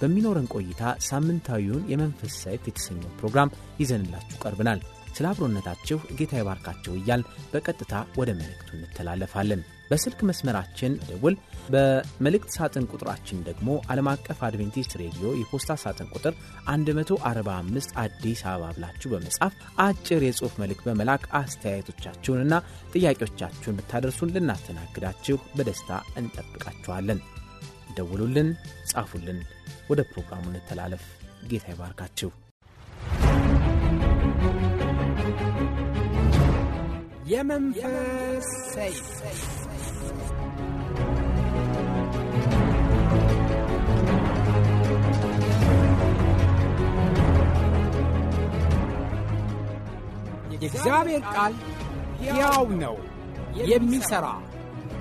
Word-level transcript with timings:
በሚኖረን 0.00 0.50
ቆይታ 0.54 0.80
ሳምንታዊውን 1.08 1.86
የመንፈስ 1.92 2.34
ሰይፍ 2.44 2.64
የተሰኘው 2.68 3.14
ፕሮግራም 3.20 3.54
ይዘንላችሁ 3.82 4.38
ቀርብናል። 4.44 4.82
ስለ 5.16 5.26
አብሮነታችሁ 5.30 5.98
ጌታ 6.18 6.32
ይባርካችሁ 6.40 6.92
እያል 6.98 7.22
በቀጥታ 7.52 7.92
ወደ 8.18 8.30
መልእክቱ 8.38 8.70
እንተላለፋለን። 8.78 9.60
በስልክ 9.90 10.20
መስመራችን 10.28 10.92
ደውል፣ 11.08 11.34
በመልእክት 11.72 12.50
ሳጥን 12.54 12.88
ቁጥራችን 12.92 13.42
ደግሞ 13.48 13.68
ዓለም 13.86 14.08
አቀፍ 14.12 14.38
አድቬንቲስት 14.46 14.92
ሬዲዮ 15.00 15.26
የፖስታ 15.40 15.76
ሳጥን 15.82 16.08
ቁጥር 16.14 16.34
145 16.70 17.94
አዲስ 18.04 18.42
አበባ 18.46 18.72
ብላችሁ 18.76 19.10
በመጻፍ 19.14 19.54
አጭር 19.86 20.24
የጽሑፍ 20.26 20.56
መልእክት 20.62 20.84
በመላክ 20.88 21.24
አስተያየቶቻችሁንና 21.40 22.54
ጥያቄዎቻችሁን 22.94 23.78
ብታደርሱን 23.78 24.34
ልናስተናግዳችሁ 24.36 25.38
በደስታ 25.54 25.90
እንጠብቃችኋለን። 26.16 27.20
ደውሉልን፣ 27.96 28.48
ጻፉልን። 28.90 29.38
ወደ 29.90 30.00
ፕሮግራሙ 30.10 30.44
እንተላለፍ። 30.52 31.04
ጌታ 31.48 31.66
ይባርካችሁ። 31.72 32.30
የመንፈስ 37.26 38.46
ሰይፍ 38.72 39.06
የእግዚአብሔር 50.54 51.22
ቃል 51.34 51.54
ሕያው 52.20 52.66
ነው፣ 52.82 52.96
የሚሠራ 53.62 54.26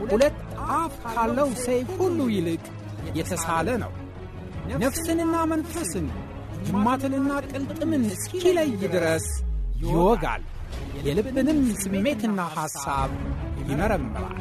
ሁለት 0.02 0.38
አፍ 0.74 0.96
ካለው 1.06 1.50
ሰይፍ 1.64 1.90
ሁሉ 2.00 2.20
ይልቅ 2.34 2.64
የተሳለ 3.18 3.70
ነው፣ 3.84 3.92
ነፍስንና 4.84 5.36
መንፈስን 5.52 6.08
ጅማትንና 6.68 7.32
ቅልጥምን 7.50 8.04
እስኪለይ 8.12 8.72
ድረስ 8.86 9.26
ይወጋል፣ 9.84 10.44
የልብንም 11.06 11.60
ስሜትና 11.82 12.40
ሐሳብ 12.56 13.12
ይመረምራል። 13.70 14.38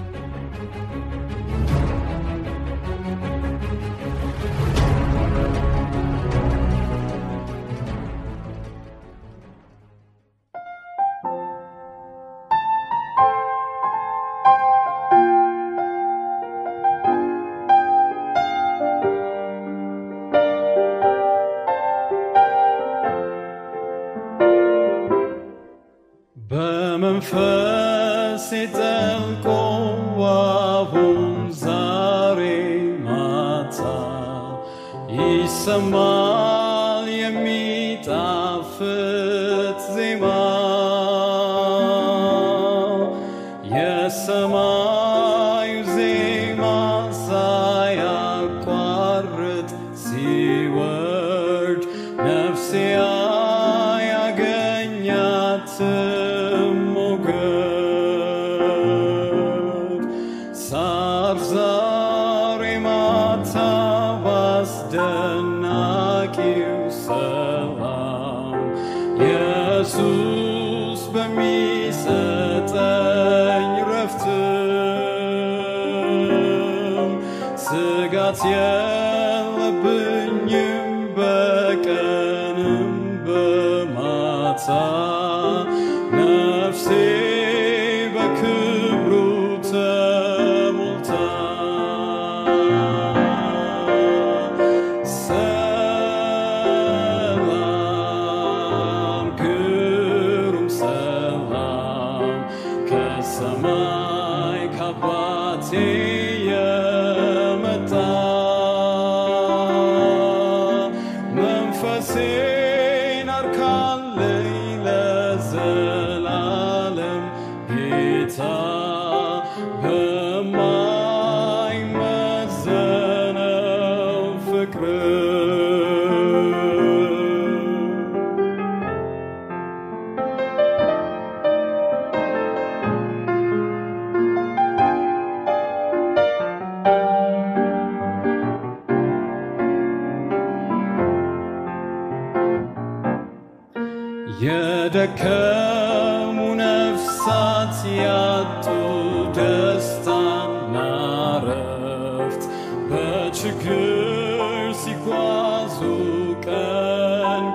Samai 103.32 104.68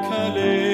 kalem 0.09 0.66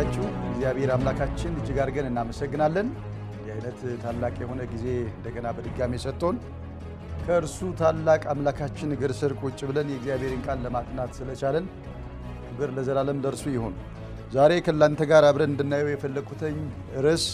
ቆያችሁ። 0.00 0.26
እግዚአብሔር 0.46 0.90
አምላካችን 0.94 1.56
እጅግ 1.58 1.78
አድርገን 1.82 2.06
እናመሰግናለን። 2.10 2.86
እንዲህ 3.30 3.50
አይነት 3.54 3.80
ታላቅ 4.02 4.32
የሆነ 4.42 4.60
ጊዜ 4.70 4.84
እንደገና 5.08 5.46
በድጋሚ 5.56 5.92
ሰጥቶን 6.04 6.36
ከእርሱ 7.24 7.58
ታላቅ 7.80 8.22
አምላካችን 8.32 8.94
እግር 8.96 9.12
ስር 9.18 9.32
ቁጭ 9.40 9.58
ብለን 9.70 9.90
የእግዚአብሔርን 9.92 10.40
ቃል 10.46 10.58
ለማጥናት 10.66 11.10
ስለቻለን 11.18 11.66
ክብር 12.46 12.70
ለዘላለም 12.76 13.20
ለእርሱ 13.24 13.44
ይሁን። 13.54 13.74
ዛሬ 14.32 14.52
ከእናንተ 14.66 15.08
ጋር 15.10 15.24
አብረን 15.30 15.52
እንድናየው 15.52 15.90
የፈለግኩትኝ 15.92 16.56
ርዕስ 17.06 17.26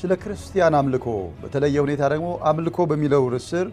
ስለ 0.00 0.14
ክርስቲያን 0.22 0.76
አምልኮ 0.80 1.06
በተለየ 1.42 1.78
ሁኔታ 1.84 2.08
ደግሞ 2.14 2.30
አምልኮ 2.50 2.86
በሚለው 2.90 3.24
ርዕስ 3.34 3.48
ስር 3.54 3.68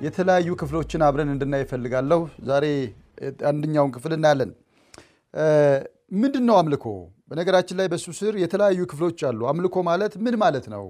የተለያዩ 0.00 0.56
ክፍሎችን 0.62 1.04
አብረን 1.08 1.34
እንድናይ 1.34 1.64
እፈልጋለሁ። 1.66 2.22
ዛሬ 2.48 2.64
አንደኛውን 3.50 3.92
ክፍል 3.96 4.14
እናያለን። 4.16 4.50
ምንድን 6.16 6.44
ነው 6.48 6.56
አምልኮ? 6.58 6.84
በነገራችን 7.30 7.78
ላይ 7.80 7.86
በሱ 7.92 8.06
ስር 8.18 8.34
የተለያዩ 8.42 8.80
ክፍሎች 8.90 9.20
አሉ። 9.28 9.40
አምልኮ 9.50 9.76
ማለት 9.88 10.12
ምን 10.24 10.34
ማለት 10.42 10.66
ነው? 10.74 10.84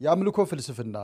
የአምልኮ 0.00 0.38
ፍልስፍና፣ 0.50 0.96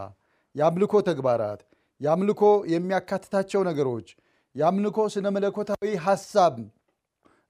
የአምልኮ 0.55 0.95
ተግባራት፣ 1.09 1.61
የአምልኮ 2.01 2.43
የሚያካትታቸው 2.73 3.61
ነገሮች፣ 3.69 4.09
የአምልኮ 4.55 4.99
ስነ 5.13 5.27
መለኮታዊ 5.37 5.93
ሀሳብ 6.07 6.55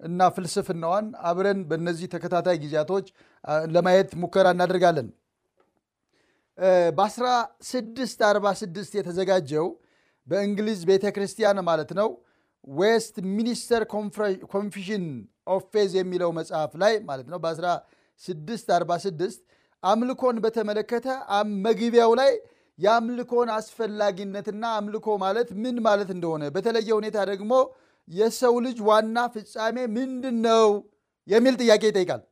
እና 0.01 0.21
ፍልስፍናዋን 0.35 1.07
አብረን 1.29 1.61
በእነዚህ 1.69 2.07
ተከታታይ 2.15 2.57
ጊዜያቶች 2.63 3.07
ለማየት 3.75 4.11
ሙከራ 4.23 4.47
እናደርጋለን። 4.55 5.09
በ1646 6.97 8.97
የተዘጋጀው 8.99 9.67
በእንግሊዝ 10.29 10.81
ቤተ 10.91 11.05
ክርስቲያን 11.15 11.59
ማለት 11.69 11.91
ነው 11.99 12.09
Westminster 12.77 13.83
Confession 14.53 15.05
of 15.49 15.65
የሚለው 15.97 16.31
መጽሐፍ 16.39 16.73
ላይ 16.83 16.95
ማለት 17.09 17.27
ነው 17.33 17.39
በ1646 17.45 19.39
አምልኮን 19.83 20.37
በተመለከተ 20.45 21.07
መግቢያው 21.65 22.13
ላይ 22.21 22.33
የአምልኮን 22.79 23.49
አስፈላጊነትና 23.57 24.65
አምልኮ 24.79 25.07
ማለት 25.25 25.49
ምን 25.63 25.77
ማለት 25.87 26.11
እንደሆነ 26.15 26.43
በተለየ 26.55 26.91
ሁኔታ 26.99 27.19
ደግሞ 27.31 27.53
የሰው 28.09 28.55
ልጅ 28.67 28.79
ዋና 28.89 29.19
ፍጻሜ 29.35 29.77
ምንድን 29.97 30.37
ነው 30.47 30.67
የሚል 31.29 31.55
ጥያቄ 31.61 31.83
ይጠይቃል። 31.91 32.23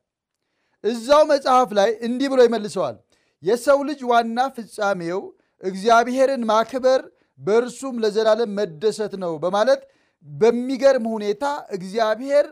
እዛው 0.83 1.21
መጽሐፍ 1.31 1.69
ላይ 1.79 1.89
እንዲህ 2.07 2.27
ብሎ 2.33 2.39
ይመልሰዋል። 2.47 2.95
የሰው 3.43 3.79
ልጅ 3.89 3.99
ዋና 4.11 4.39
ፍጻሜው 4.55 5.19
እግዚአብሔርን 5.63 6.43
ማክበር 6.51 7.01
በእርሱም 7.39 7.95
ለዘላለም 8.03 8.51
መደሰት 8.59 9.13
ነው 9.23 9.33
በማለት 9.43 9.81
በሚገርም 10.27 11.05
ሁኔታ 11.13 11.43
እግዚአብሔር 11.75 12.47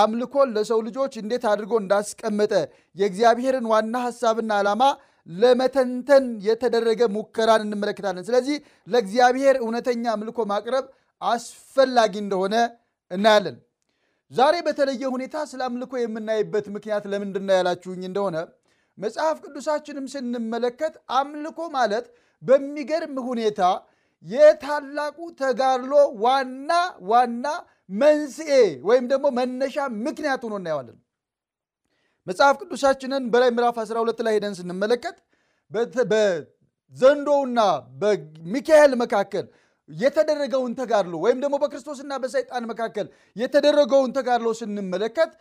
አምልኮን 0.00 0.48
ለሰው 0.56 0.78
ልጆች 0.86 1.12
እንዴት 1.22 1.44
አድርጎ 1.50 1.72
እንዳስቀመጠ 1.80 2.52
የእግዚአብሔርን 2.96 3.66
ዋና 3.72 3.94
ሐሳብና 4.06 4.52
ዓላማ 4.60 4.82
ለመተንተን 5.28 6.24
የተደረገ 6.46 7.02
ሙከራን 7.14 7.62
እንመለከታለን። 7.66 8.26
ስለዚህ 8.28 8.56
ለእግዚአብሔር 8.88 9.56
እውነተኛ 9.62 10.04
አምልኮ 10.14 10.38
ማቅረብ 10.50 10.86
አስፈላጊ 11.22 12.14
እንደሆነ 12.24 12.54
እናያለን። 13.10 13.56
ዛሬ 14.32 14.54
በተለየ 14.66 15.02
ሁኔታ 15.14 15.36
ስለ 15.50 15.60
አምልኮ 15.68 15.92
የምናይበት 16.00 16.66
ምክንያት 16.76 17.04
ለምንድን 17.12 17.44
ነው 17.48 17.54
ያላችሁኝ 17.58 18.02
እንደሆነ 18.08 18.36
መጽሐፍ 18.98 19.36
ቅዱሳችንም 19.44 20.06
ስንመለከት 20.12 20.94
አምልኮ 21.18 21.60
ማለት 21.76 22.06
በሚገርም 22.42 23.16
ሁኔታ 23.28 23.60
የታላቁ 24.24 25.18
ተጋድሎ 25.40 25.92
ዋና 26.24 26.70
ዋና 27.10 27.46
መንስኤ 27.94 28.52
ወይም 28.88 29.04
ደግሞ 29.10 29.26
መነሻ 29.38 29.76
ምክንያት 30.04 30.42
ሆኖ 30.46 30.54
እናየዋለን። 30.60 30.98
መጽሐፍ 32.26 32.54
ቅዱሳችንን 32.62 33.24
በላይ 33.32 33.50
ምዕራፍ 33.56 33.78
12 33.82 34.22
ላይ 34.26 34.34
ሄደን 34.36 34.54
ስንመለከት 34.58 35.16
በዘንዶውና 36.10 37.60
በሚካኤል 38.00 38.92
መካከል 39.02 39.46
የተደረገውን 39.88 40.72
ተጋድሎ 40.78 41.14
ወይም 41.24 41.38
ደግሞ 41.42 41.56
በክርስቶስና 41.62 42.12
በሰይጣን 42.22 42.64
መካከል 42.70 43.06
የተደረገውን 43.36 44.14
ተጋድሎ 44.18 44.48
ስንመለከት 44.60 45.32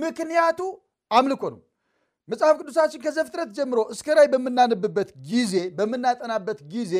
ምክንያቱ 0.00 0.60
አምልኮ 1.10 1.42
ነው። 1.54 1.60
መጽሐፍ 2.28 2.54
ቅዱሳችን 2.60 3.02
ከዘፍጥረት 3.04 3.50
ጀምሮ 3.58 3.80
እስከ 3.94 4.16
ራዕይ 4.16 4.28
በምናነብበት 4.32 5.10
ጊዜ 5.30 5.54
በምናጠናበት 5.78 6.58
ጊዜ 6.74 6.94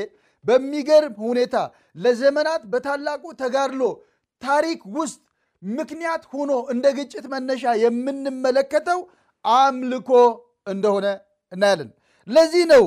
በሚገርም 0.45 1.14
ሁኔታ 1.25 1.57
ለዘመናት 1.97 2.62
በታላቁ 2.73 3.25
ተጋድሎ 3.40 3.83
ታሪክ 4.42 4.80
ውስጥ 4.97 5.18
ምክንያት 5.62 6.23
ሆኖ 6.33 6.52
እንደ 6.73 6.87
ግጭት 6.99 7.25
መነሻ 7.33 7.73
የምንመለከተው 7.83 9.00
አምልኮ 9.45 10.11
እንደሆነ 10.66 11.07
እናያለን። 11.52 11.90
ለዚህ 12.28 12.64
ነው 12.73 12.85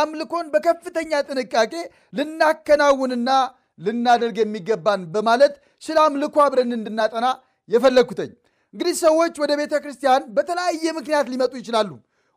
አምልኮን 0.00 0.46
በከፍተኛ 0.52 1.12
ጥንቃቄ 1.28 1.72
ልናከናውንና 2.18 3.30
ልናደርግ 3.78 4.36
የሚገባን 4.40 5.02
በማለት 5.14 5.54
ስለ 5.82 5.98
አምልኮ 6.06 6.36
አብረን 6.44 6.72
እንድናጠና 6.78 7.26
የፈለግኩተኝ። 7.68 8.30
እንግዲህ 8.74 8.94
ሰዎች 9.04 9.34
ወደ 9.42 9.52
ቤተ 9.60 9.74
ክርስቲያን 9.84 10.22
በተለያየ 10.36 10.92
ምክንያት 10.98 11.26
ሊመጡ 11.32 11.52
ይችላሉ። 11.60 11.90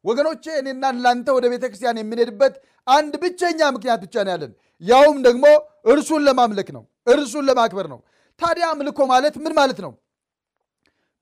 ወገኖቼ 0.05 0.45
እኔና 0.61 0.83
እናንተ 0.95 1.27
ወደ 1.37 1.45
ቤተ 1.53 1.63
ክርስቲያን 1.65 1.99
የምንሄድበት 2.01 2.55
አንድ 2.87 3.13
ብቸኛ 3.23 3.59
ምክንያት 3.75 3.99
ብቻ 4.05 4.15
ነው 4.25 4.31
ያለን፣ 4.33 4.51
ያውም 4.81 5.17
ደግሞ 5.27 5.45
እርሱን 5.91 6.21
ለማምለክ 6.27 6.69
ነው፣ 6.77 6.83
እርሱን 7.07 7.45
ለማክበር 7.49 7.87
ነው። 7.93 7.99
ታዲያ 8.39 8.65
አምልኮ 8.73 8.99
ማለት 9.11 9.35
ምን 9.43 9.53
ማለት 9.59 9.79
ነው? 9.85 9.91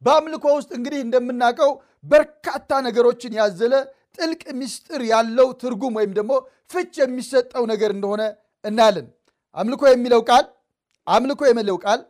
በአምልኮ 0.02 0.46
ውስጥ 0.58 0.72
እንግዲህ 0.78 1.00
እንደምናውቀው 1.06 1.72
በርካታ 2.06 2.70
ነገሮችን 2.88 3.34
ያዘለ 3.40 3.74
ጥልቅ 4.18 4.44
ምስጢር 4.60 5.02
ያለው 5.12 5.48
ትርጉም 5.62 5.94
ወይም 6.00 6.14
ደግሞ 6.18 6.32
ፍች 6.72 6.94
የሚሰጠው 7.02 7.64
ነገር 7.72 7.92
እንደሆነ 7.96 8.22
እናያለን። 8.64 9.08
አምልኮ 9.56 9.84
የሚለው 9.90 10.22
ቃል 10.30 10.46
አምልኮ 11.08 11.42
የሚለው 11.50 11.78
ቃል 11.86 12.02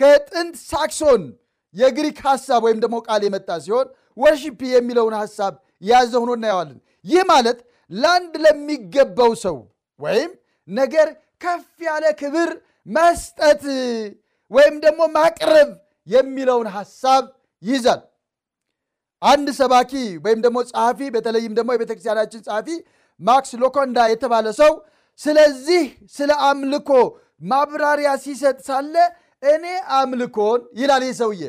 ከጥንት 0.00 0.56
ሳክሶን 0.70 1.22
የግሪክ 1.74 2.18
ሐሳብ 2.26 2.60
ወይም 2.66 2.78
ደግሞ 2.84 2.96
ቃል 3.06 3.22
የመጣ 3.26 3.50
ሲሆን 3.64 3.86
ወርሺፕ 4.16 4.60
የሚለውን 4.72 5.14
ሐሳብ 5.20 5.52
የያዘ 5.82 6.12
ሆኖ 6.22 6.30
እናየዋለን። 6.38 6.78
ይህ 7.04 7.22
ማለት 7.30 7.58
ለአንድ 7.90 8.34
ለሚገባው 8.44 9.32
ሰው 9.44 9.56
ወይም 10.00 10.30
ነገር 10.68 11.08
ከፍ 11.42 11.64
ያለ 11.86 12.04
ክብር 12.20 12.50
መስጠት 12.88 13.62
ወይም 14.50 14.74
ደግሞ 14.84 15.02
ማቅረብ 15.16 15.70
የሚለውን 16.06 16.68
ሐሳብ 16.76 17.24
ይይዛል። 17.62 18.00
አንድ 19.22 19.48
ሰባኪ 19.58 19.92
ወይም 20.24 20.40
ደግሞ 20.44 20.58
ጸሐፊ 20.70 21.00
በተለይም 21.14 21.52
ደግሞ 21.58 21.68
የቤተክርስቲያናችን 21.74 22.40
ጸሐፊ 22.46 22.68
ማክስ 23.20 23.50
ሎኮንዳ 23.62 23.98
የተባለ 24.12 24.46
ሰው 24.60 24.72
ስለዚህ 25.20 25.82
ስለ 26.14 26.30
አምልኮ 26.48 26.90
ማብራሪያ 27.42 28.10
ሲሰጥ 28.24 28.56
ሳለ 28.66 28.94
እኔ 29.42 29.64
አምልኮን 29.98 30.60
ይላል 30.80 31.02
ይህ 31.06 31.14
ሰውዬ 31.20 31.42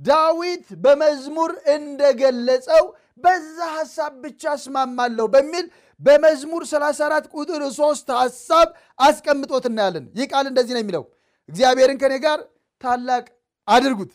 ዳዊት 0.00 0.66
በመዝሙር 0.82 1.52
እንደገለጸው 1.74 2.84
በዛ 3.24 3.58
ሐሳብ 3.74 4.12
ብቻ 4.24 4.52
እስማማለሁ 4.58 5.26
በሚል 5.34 5.66
በመዝሙር 6.00 6.62
34 6.70 7.28
ቁጥር 7.34 7.62
3 7.76 8.12
ሐሳብ 8.18 8.68
አስቀምጦት 8.98 9.64
እናያለን። 9.70 10.04
ይህ 10.18 10.26
ቃል 10.32 10.46
እንደዚህ 10.50 10.74
ነው 10.76 10.82
የሚለው 10.82 11.04
እግዚአብሔርን 11.48 11.98
ከኔ 12.02 12.14
ጋር 12.24 12.38
ታላቅ 12.84 13.24
አድርጉት፣ 13.68 14.12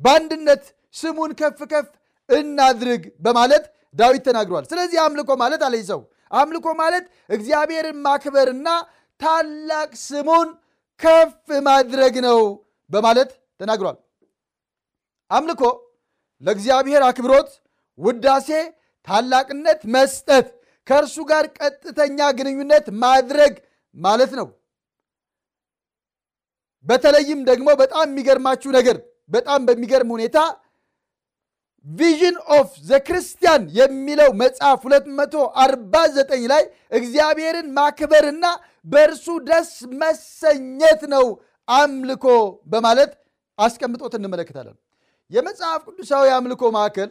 በአንድነት 0.00 0.64
ስሙን 0.94 1.30
ከፍ 1.40 1.60
ከፍ 1.72 1.88
እናድርግ 2.28 3.04
በማለት 3.20 3.64
ዳዊት 3.94 4.22
ተናግሯል። 4.28 4.64
ስለዚህ 4.70 4.98
አምልኮ 5.04 5.30
ማለት 5.42 5.62
አለኝ 5.66 5.84
ሰው 5.90 6.00
አምልኮ 6.32 6.66
ማለት 6.80 7.04
እግዚአብሔርን 7.30 7.98
ማክበርና 8.06 8.68
ታላቅ 9.20 9.90
ስሙን 10.04 10.48
ከፍ 11.00 11.34
ማድረግ 11.66 12.14
ነው 12.26 12.38
በማለት 12.90 13.30
ተናግሯል። 13.60 13.96
አምልኮ 15.30 15.62
ለእግዚአብሔር 16.42 17.02
አክብሮት፣ 17.08 17.50
ውዳሴ፣ 17.98 18.48
ታላቅነት 19.08 19.80
መስጠት፣ 19.94 20.46
ከእርሱ 20.86 21.16
ጋር 21.30 21.44
ቀጥተኛ 21.58 22.18
ግንኙነት 22.38 22.86
ማድረግ 23.02 23.52
ማለት 23.96 24.32
ነው። 24.38 24.46
በተለይም 26.86 27.40
ደግሞ 27.48 27.68
በጣም 27.80 28.06
የሚገርማችሁ 28.10 28.70
ነገር 28.78 28.96
በጣም 29.30 29.60
በሚገርም 29.68 30.10
ሁኔታ 30.16 30.38
Vision 31.86 32.36
of 32.56 32.70
the 32.88 32.98
Christian 33.06 33.62
የሚለው 33.78 34.30
መጽሐፍ 34.42 34.80
249 34.86 36.44
ላይ 36.52 36.62
እግዚአብሔርን 36.98 37.68
ማክበርና 37.78 38.44
በእርሱ 38.86 39.26
ደስ 39.48 39.70
መሰኘት 40.02 41.02
ነው 41.14 41.26
አምልኮ 41.68 42.26
በማለት 42.72 43.12
አስቀምጦት 43.58 44.14
እንመለከታለን። 44.18 44.76
የመጽሐፍ 45.30 45.82
ቅዱሳዊ 45.88 46.28
አምልኮ 46.36 46.62
ማዕከል 46.76 47.10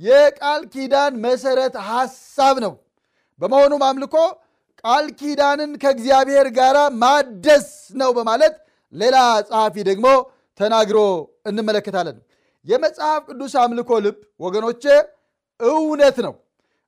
የቃል 0.00 0.62
ኪዳን 0.74 1.12
መሰረት 1.24 1.74
ሐሳብ 1.88 2.56
ነው። 2.64 2.72
በመሆኑም 3.40 3.82
አምልኮ 3.88 4.16
ቃል 4.84 5.06
ኪዳንን 5.20 5.72
ከእግዚአብሔር 5.82 6.46
ጋር 6.58 6.76
ማደስ 7.02 7.66
ነው 7.94 8.10
በማለት 8.18 8.54
ሌላ 8.92 9.16
ጸሐፊ 9.48 9.74
ደግሞ 9.88 10.06
ተናግሮ 10.60 10.98
እንመለከታለን። 11.48 12.16
የመጽሐፍ 12.66 13.22
ቅዱስ 13.28 13.52
አምልኮ 13.62 13.90
ልብ 14.04 14.16
ወገኖቼ 14.40 14.84
እውነት 15.60 16.16
ነው። 16.26 16.34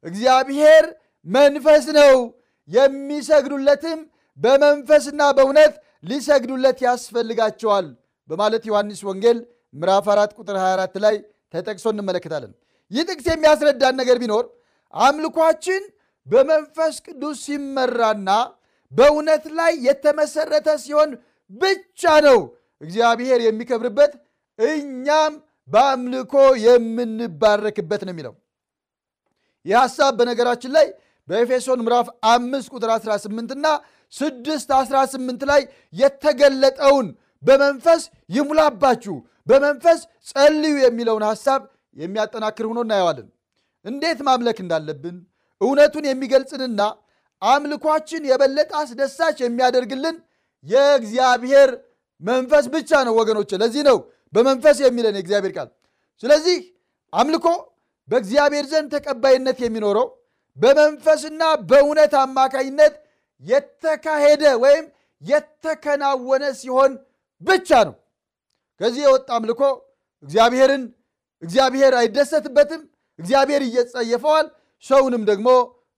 እግዚአብሔር 0.05 0.85
መንፈስ 1.27 1.85
ነው፣ 1.99 2.15
የሚሰግዱለትም 2.69 3.99
በመንፈስና 4.39 5.23
በእውነት 5.37 5.75
ሊሰግዱለት 6.05 6.79
ያስፈልጋቸዋል 6.87 7.87
በማለት 8.29 8.63
ዮሐንስ 8.71 9.01
ወንጌል 9.09 9.39
ምዕራፍ 9.75 10.07
4 10.13 10.37
ቁጥር 10.39 10.57
24 10.61 10.97
ላይ 11.05 11.17
ተጠቅሶ 11.55 11.87
እንመለከታለን። 11.95 12.53
ይህ 12.95 13.05
ጥቅስ 13.09 13.27
የሚያስረዳን 13.31 13.95
ነገር 14.01 14.17
ቢኖር 14.23 14.45
አምልኳችን 14.95 15.83
በመንፈስ 16.27 16.95
ቅዱስ 17.07 17.39
ሲመራና 17.47 18.31
በእውነት 18.93 19.45
ላይ 19.59 19.73
የተመሰረተ 19.87 20.69
ሲሆን 20.85 21.11
ብቻ 21.53 22.13
ነው 22.27 22.39
እግዚአብሔር 22.81 23.41
የሚከብርበት 23.45 24.13
እኛም 24.59 25.33
በአምልኮ 25.69 26.35
የምንባረክበት 26.65 28.03
ነው 28.07 28.13
የሚለው። 28.15 28.35
ይህ 29.67 29.77
ሐሳብ 29.83 30.13
በነገራችን 30.19 30.73
ላይ 30.77 30.87
በኤፌሶን 31.29 31.83
ምዕራፍ 31.85 32.07
5 32.31 32.73
ቁጥር 32.75 32.91
18 32.95 33.55
እና 33.57 33.67
6 34.13 34.51
18 34.79 35.47
ላይ 35.51 35.63
የተገለጠውን 35.95 37.07
በመንፈስ 37.43 38.03
ይሙላባችሁ 38.31 39.15
በመንፈስ 39.47 40.01
ጸልዩ 40.31 40.75
የሚለውን 40.83 41.25
ሐሳብ 41.31 41.63
የሚያጠናክር 41.97 42.67
ሆኖ 42.71 42.81
እናየዋለን። 42.85 43.29
እንዴት 43.85 44.21
ማምለክ 44.29 44.59
እንዳለብን 44.65 45.17
እውነቱን 45.61 46.05
የሚገልጽንና 46.09 46.81
አምልኳችን 47.43 48.23
የበለጠ 48.31 48.71
አስደሳች 48.81 49.39
የሚያደርግልን 49.43 50.17
የእግዚአብሔር 50.65 51.71
መንፈስ 52.23 52.67
ብቻ 52.75 52.91
ነው 53.07 53.15
ወገኖች። 53.21 53.51
ለዚህ 53.63 53.83
ነው 53.89 53.97
በመንፈስ 54.33 54.77
የሚለን 54.85 55.17
የእግዚአብሔር 55.19 55.53
ቃል። 55.57 55.69
ስለዚህ 56.23 56.57
አምልኮ 57.13 57.47
በእግዚአብሔር 58.09 58.65
ዘንድ 58.73 58.89
ተቀባይነት 58.97 59.59
የሚኖረው 59.65 60.07
በመንፈስና 60.57 61.43
በእውነት 61.71 62.13
አማካኝነት 62.23 62.95
የተካሄደ 63.43 64.45
ወይም 64.65 64.85
የተከናወነ 65.23 66.45
ሲሆን 66.61 66.93
ብቻ 67.43 67.71
ነው። 67.89 67.95
ከዚህ 68.81 69.03
የወጣ 69.07 69.29
አምልኮ 69.39 69.63
እግዚአብሔርን 70.25 70.83
እግዚአብሔር 71.43 71.93
አይደሰትበትም። 72.01 72.83
እግዚአብሔር 73.19 73.63
እየጸየፈዋል። 73.65 74.47
ሰውንም 74.85 75.23
ደግሞ 75.31 75.49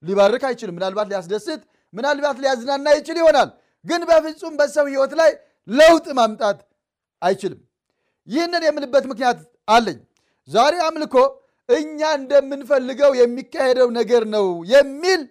ሊባርክ 0.03 0.43
አይችልም። 0.49 0.75
ምናልባት 0.79 1.09
ሊያስደስት፣ 1.11 1.61
ምናልባት 1.93 2.37
ሊያዝናና 2.43 2.87
ይችል 2.99 3.17
ይሆናል፣ 3.21 3.51
ግን 3.85 4.01
በፍጹም 4.09 4.55
በሰው 4.59 4.87
ሕይወት 4.91 5.13
ላይ 5.21 5.31
ለውጥ 5.69 6.07
ማምጣት 6.19 6.59
አይችልም። 7.23 7.61
ይህንን 8.29 8.63
የምልበት 8.67 9.05
ምክንያት 9.11 9.39
አለኝ። 9.69 9.99
ዛሬ 10.49 10.75
አምልኮ 10.87 11.15
እኛ 11.69 12.01
እንደምንፈልገው 12.19 13.13
የሚካሄደው 13.21 13.89
ነገር 13.99 14.23
ነው 14.35 14.45
የሚል 14.73 15.23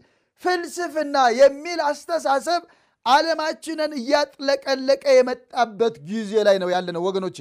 ፍልስፍና 0.44 1.18
የሚል 1.40 1.80
አስተሳሰብ 1.90 2.62
ዓለማችንን 3.06 3.92
እያጥለቀለቀ 4.00 5.04
የመጣበት 5.18 5.96
ጊዜ 6.10 6.32
ላይ 6.48 6.58
ነው 6.64 6.70
ያለነው 6.74 7.04
ወገኖች። 7.08 7.38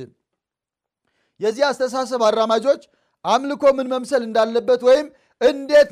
የዚህ 1.40 1.64
አስተሳሰብ 1.68 2.22
አራማጆች 2.28 2.82
አምልኮ 3.24 3.64
ምን 3.76 3.88
መምሰል 3.92 4.22
እንዳለበት 4.28 4.82
ወይም 4.88 5.06
እንዴት 5.40 5.90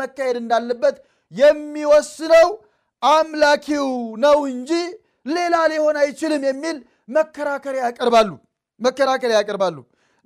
መካሄድ 0.00 0.36
እንዳለበት 0.40 0.96
የሚወስነው 1.32 2.48
አምላኪው 3.02 3.88
ነው 4.24 4.38
እንጂ 4.52 4.72
ሌላ 5.26 5.56
ሊሆን 5.72 5.96
አይችልም 6.02 6.42
የሚል 6.48 6.76
መከራከሪያ 7.16 7.82
ያቀርባሉ 7.88 8.30
መከራከሪያ 8.80 9.36
ያቀርባሉ። 9.40 9.76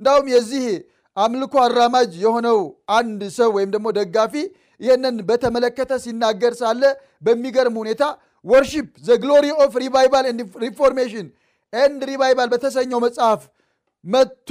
እንዳውም 0.01 0.27
የዚህ 0.33 0.67
አምልኮ 1.17 1.55
አራማጅ 1.67 2.11
የሆነው 2.25 2.59
አንድ 2.97 3.21
ሰው 3.37 3.51
ወይም 3.57 3.71
ደግሞ 3.75 3.89
ደጋፊ 3.99 4.35
ይህንን 4.81 5.17
በተመለከተ 5.29 5.93
ሲናገር 6.05 6.55
ሳለ 6.61 6.83
በሚገርም 7.23 7.77
ሁኔታ 7.83 8.03
Worship 8.45 8.89
the 9.07 9.19
Glory 9.23 9.47
of 9.65 9.75
Revival 9.85 10.27
Reformation 10.65 11.27
and 11.73 12.01
Revival 12.11 12.49
በተሰኘው 12.53 13.01
መጽሐፍ 13.07 13.41
መቶ 14.05 14.51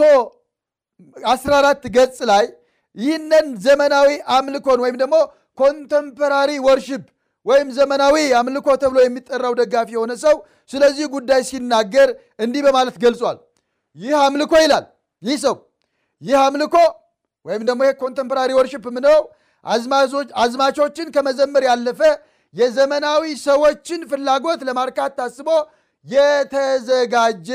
14 1.28 1.90
ገጽ 1.96 2.18
ላይ 2.32 2.46
ይህንን 2.98 3.48
ዘመናዊ 3.66 4.10
አምልኮን 4.36 4.80
ወይም 4.84 4.98
ደግሞ 5.02 5.16
contemporary 5.58 6.52
worship 6.68 7.04
ወይም 7.46 7.68
ዘመናዊ 7.78 8.16
አምልኮ 8.40 8.68
ተብሎ 8.82 8.98
የሚጠራው 9.04 9.54
ደጋፊ 9.60 9.90
የሆነ 9.96 10.14
ሰው 10.24 10.36
ስለዚህ 10.72 11.06
ጉዳይ 11.16 11.42
ሲናገር 11.50 12.10
እንዲህ 12.40 12.62
በማለት 12.68 12.96
ገልጿል። 13.04 13.38
ይህ 13.98 14.16
አምልኮ 14.24 14.54
ይላል 14.64 14.86
ይህ 15.24 15.38
ሰው 15.44 15.56
ይህ 16.22 16.38
አምልኮ 16.46 16.76
ወይም 17.46 17.64
ደግሞ 17.70 17.82
ይህ 17.88 17.96
contemporary 18.02 18.52
worship 18.58 18.86
ምነው 18.96 19.20
አዝማቾችን 20.44 21.08
ከመዘመር 21.16 21.64
ያለፈ 21.70 22.02
የዘመናዊ 22.56 23.24
ሰዎችን 23.46 24.02
ፍላጎት 24.12 24.62
ለማርካት 24.68 25.14
ታስቦ 25.20 25.48
የተዘጋጀ 26.06 27.50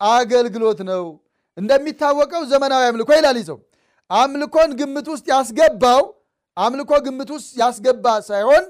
አገልግሎት 0.00 0.80
ነው። 0.90 1.04
እንደሚታወቀው 1.56 2.42
ዘመናዊ 2.52 2.82
አምልኮ 2.88 3.10
ይላል 3.18 3.36
ይህ 3.40 3.46
ሰው 3.50 3.58
አምልኮን 4.10 4.70
ግምት 4.80 5.06
ውስጥ 5.12 5.26
ያስገባው 5.32 6.02
አምልኮ 6.56 6.92
ግምት 7.06 7.30
ውስጥ 7.34 7.50
ያስገባ 7.60 8.06
ሳይሆን 8.28 8.64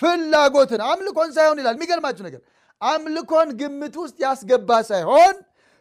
ፍላጎትን 0.00 0.80
አምልኮን 0.88 1.30
ሳይሆን 1.36 1.58
ይላል። 1.60 1.74
የሚገርማችሁ 1.78 2.22
ነገር 2.28 2.40
አምልኮን 2.80 3.48
ግምት 3.60 3.94
ውስጥ 4.02 4.18
ያስገባ 4.24 4.70
ሳይሆን 4.90 5.34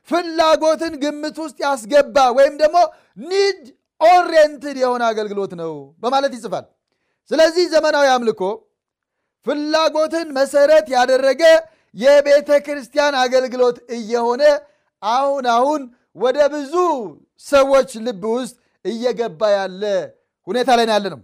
ፍላጎትን 0.07 0.93
ግምት 1.03 1.37
ውስጥ 1.43 1.57
ያስገባ 1.65 2.17
ወይም 2.37 2.53
ደግሞ 2.61 2.77
need 3.23 3.61
oriented 4.01 4.75
የሆነ 4.83 5.03
አገልግሎት 5.11 5.53
ነው 5.61 5.71
በማለት 6.03 6.33
ይጽፋል። 6.37 6.65
ስለዚህ 7.31 7.65
ዘመናዊ 7.73 8.07
አምልኮ 8.15 8.41
ፍላጎትን 9.45 10.27
መሰረት 10.37 10.85
ያደረገ 10.95 11.41
የቤተ 11.97 12.49
ክርስቲያን 12.65 13.15
አገልግሎት 13.21 13.77
እየሆነ 13.97 14.43
አሁን 15.01 15.45
አሁን 15.55 15.81
ወደ 16.15 16.37
ብዙ 16.53 16.73
ሰዎች 17.45 17.91
ልብ 18.05 18.23
ውስጥ 18.33 18.55
እየገባ 18.85 19.41
ያለ 19.55 19.83
ሁኔታ 20.47 20.69
ላይ 20.79 20.85
ያለ 20.89 21.05
ነው። 21.13 21.19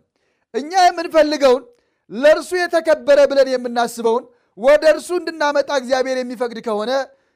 እኛ 0.53 0.71
የምንፈልገውን 0.83 1.63
ለእርሱ 2.11 2.51
የተከበረ 2.59 3.19
ብለን 3.31 3.49
የምናስበውን 3.53 4.23
ወደ 4.57 4.83
እርሱ 4.93 5.09
እንድናመጣ 5.19 5.69
እግዚአብሔር 5.81 6.17
የሚፈቅድ 6.19 6.59
ከሆነ 6.67 6.91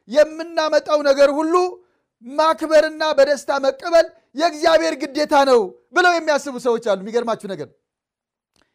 የምናመጣው 0.07 0.99
ነገር 1.09 1.29
ሁሉ 1.37 1.53
ማክበርና 2.25 3.03
በደስታ 3.17 3.51
መቀበል 3.65 4.05
የእግዚአብሔር 4.35 4.93
ግዴታ 5.01 5.35
ነው 5.49 5.59
ብለው 5.95 6.11
የሚያስቡ 6.15 6.55
ሰዎች 6.65 6.85
አሉ። 6.91 6.99
የሚገርማችሁ 7.03 7.47
ነገር 7.53 7.69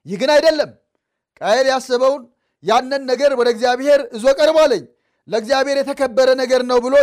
ይህ 0.07 0.17
ግን 0.21 0.31
አይደለም። 0.35 0.71
ቃየል 1.41 1.67
ያሰበውን 1.73 2.23
ያንን 2.65 3.03
ነገር 3.11 3.33
ወደ 3.39 3.49
እግዚአብሔር 3.55 4.01
እዞ 4.17 4.27
ቀርቧለኝ 4.39 4.83
ለእግዚአብሔር 5.29 5.77
የተከበረ 5.81 6.29
ነገር 6.41 6.61
ነው 6.71 6.79
ብሎ 6.85 6.95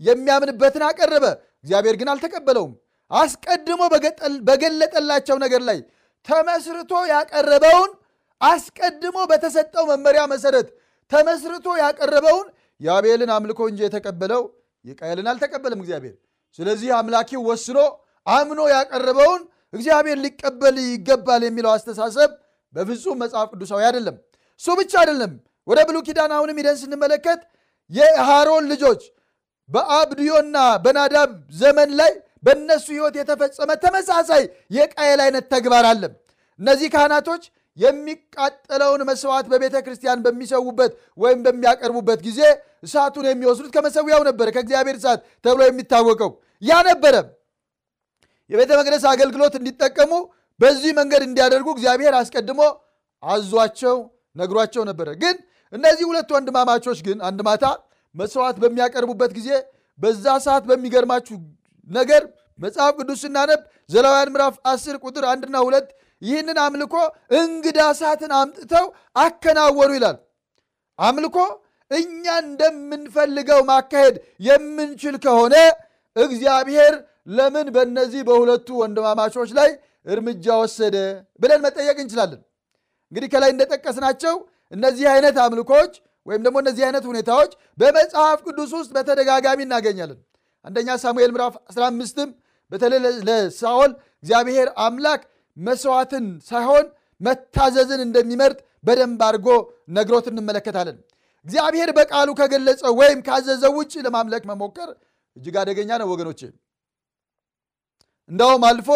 የሚያምንበትን 0.00 0.82
አቀረበ። 0.88 1.24
እግዚአብሔር 1.62 1.94
ግን 2.00 2.08
አልተቀበለውም። 2.12 2.72
አስቀድሞ 3.10 3.80
በገለጠላቸው 4.48 5.36
ነገር 5.44 5.62
ላይ 5.68 5.78
ተመስርቶ 6.26 6.92
ያቀረበውን 7.12 7.90
አስቀድሞ 8.40 9.18
በተሰጠው 9.30 9.84
መመሪያ 9.90 10.22
መሰረት 10.32 10.68
ተመስርቶ 11.12 11.66
ያቀረበውን 11.82 12.46
የአቤልን 12.80 13.30
አምልኮ 13.36 13.60
እንጂ 13.70 13.80
የተቀበለው 13.86 14.42
የቃየልን 14.84 15.28
አልተቀበለም 15.32 15.80
እግዚአብሔር። 15.82 16.14
ስለዚህ 16.58 16.90
አምላኪው 16.98 17.42
ወስኖ 17.48 17.78
አምኖ 18.26 18.60
ያቀረበውን 18.74 19.42
እግዚአብሔር 19.74 20.18
ሊቀበል 20.24 20.76
ይገባል 20.86 21.42
የሚለው 21.46 21.70
አስተሳሰብ 21.74 22.30
በፍጹም 22.74 23.18
መጽሐፍ 23.22 23.48
ቅዱሳዊ 23.52 23.82
አይደለም። 23.88 24.16
እሱ 24.60 24.68
ብቻ 24.78 24.92
አይደለም። 25.02 25.32
ወደ 25.66 25.78
ብሉይ 25.88 26.02
ኪዳን 26.06 26.32
አሁንም 26.36 26.58
ሂደን 26.60 26.76
ስንመለከት 26.80 27.40
የአሮን 27.90 28.64
ልጆች 28.72 29.02
በአብድዮና 29.68 30.56
በናዳብ 30.84 31.30
ዘመን 31.60 31.90
ላይ 32.00 32.12
በእነሱ 32.44 32.86
ሕይወት 32.94 33.14
የተፈጸመ 33.18 33.70
ተመሳሳይ 33.82 34.42
የቃየል 34.76 35.20
አይነት 35.24 35.44
ተግባር 35.54 35.84
አለ። 35.90 36.02
እነዚህ 36.60 36.88
ካህናቶች 36.94 37.42
የሚቃጠለውን 37.76 39.02
መስዋዕት 39.08 39.46
በቤተ 39.52 39.76
ክርስቲያን 39.84 40.22
በሚሰዉበት 40.24 40.92
ወይም 41.18 41.40
በሚያቀርቡበት 41.44 42.20
ጊዜ 42.26 42.40
እሳቱን 42.86 43.26
የሚወስዱት 43.28 43.70
ከመሰዊያው 43.76 44.22
ነበረ። 44.28 44.46
ከእግዚአብሔር 44.56 44.96
እሳት 45.00 45.20
ተብሎ 45.44 45.60
የሚታወቀው 45.68 46.30
ያ 46.62 46.80
ነበረ። 46.88 47.14
የቤተ 48.50 48.70
መቅደስ 48.80 49.04
አገልግሎት 49.12 49.54
እንዲጠቀሙ 49.58 50.12
በዚህ 50.60 50.92
መንገድ 50.98 51.22
እንዲያደርጉ 51.26 51.68
እግዚአብሔር 51.74 52.14
አስቀድሞ 52.20 52.60
አዟቸው 53.22 53.96
ነግሯቸው 54.36 54.82
ነበረ። 54.90 55.08
ግን 55.22 55.36
እነዚህ 55.72 56.04
ሁለት 56.10 56.30
ወንድማማቾች 56.34 56.98
ግን 57.06 57.18
አንድ 57.28 57.40
ማታ 57.48 57.64
መስዋዕት 58.14 58.56
በሚያቀርቡበት 58.62 59.32
ጊዜ 59.38 59.48
በዛ 59.98 60.24
ሰዓት 60.46 60.64
በሚገርማችሁ 60.70 61.36
ነገር 61.88 62.22
መጽሐፍ 62.58 62.92
ቅዱስ 62.98 63.20
ስናነብ 63.24 63.60
ዘሌዋውያን 63.90 64.30
ምዕራፍ 64.34 64.54
10 64.70 64.98
ቁጥር 65.04 65.24
አንድና 65.30 65.56
ሁለት 65.66 65.88
ይህንን 66.22 66.58
አምልኮ 66.64 66.94
እንግዳ 67.38 67.78
እሳትን 67.92 68.32
አምጥተው 68.38 68.86
አከናወኑ 69.16 69.90
ይላል። 69.98 70.16
አምልኮ 70.98 71.36
እኛ 71.90 72.24
እንደምንፈልገው 72.42 73.60
ማካሄድ 73.70 74.16
የምንችል 74.46 75.16
ከሆነ 75.24 75.54
እግዚአብሔር 76.16 76.94
ለምን 77.36 77.66
በእነዚህ 77.74 78.22
በሁለቱ 78.28 78.68
ወንድማማቾች 78.82 79.50
ላይ 79.58 79.70
እርምጃ 80.06 80.46
ወሰደ 80.62 80.96
ብለን 81.40 81.60
መጠየቅ 81.66 81.96
እንችላለን። 82.02 82.40
እንግዲህ 83.12 83.28
ከላይ 83.32 83.50
እንደጠቀስናቸው 83.54 84.34
እነዚህ 84.72 85.06
አይነት 85.12 85.36
አምልኮች 85.44 85.92
ወይም 86.26 86.42
ደግሞ 86.46 86.56
እነዚህ 86.62 86.82
አይነት 86.88 87.04
ሁኔታዎች 87.10 87.52
በመጽሐፍ 87.78 88.38
ቅዱስ 88.46 88.70
ውስጥ 88.78 88.90
በተደጋጋሚ 88.96 89.60
እናገኛለን። 89.66 90.18
አንደኛ 90.64 90.88
ሳሙኤል 91.02 91.30
ምዕራፍ 91.34 91.54
15ም 91.72 92.30
በተለይ 92.72 92.98
ለሳኦል 93.28 93.92
እግዚአብሔር 94.22 94.68
አምላክ 94.84 95.22
መስዋዕትን 95.56 96.26
ሳይሆን 96.50 96.84
መታዘዝን 97.20 98.00
እንደሚመርጥ 98.06 98.58
በደንብ 98.84 99.22
አድርጎ 99.28 99.48
ነግሮት 99.96 100.26
እንመለከታለን። 100.30 100.98
እግዚአብሔር 101.46 101.90
በቃሉ 101.98 102.28
ከገለጸው 102.38 102.92
ወይም 103.00 103.20
ካዘዘው 103.26 103.72
ውጭ 103.78 103.92
ለማምለክ 104.06 104.44
መሞከር 104.50 104.90
እጅግ 105.36 105.56
አደገኛ 105.62 105.90
ነው 106.00 106.08
ወገኖች። 106.12 106.40
እንደውም 108.30 108.64
አልፎ 108.68 108.88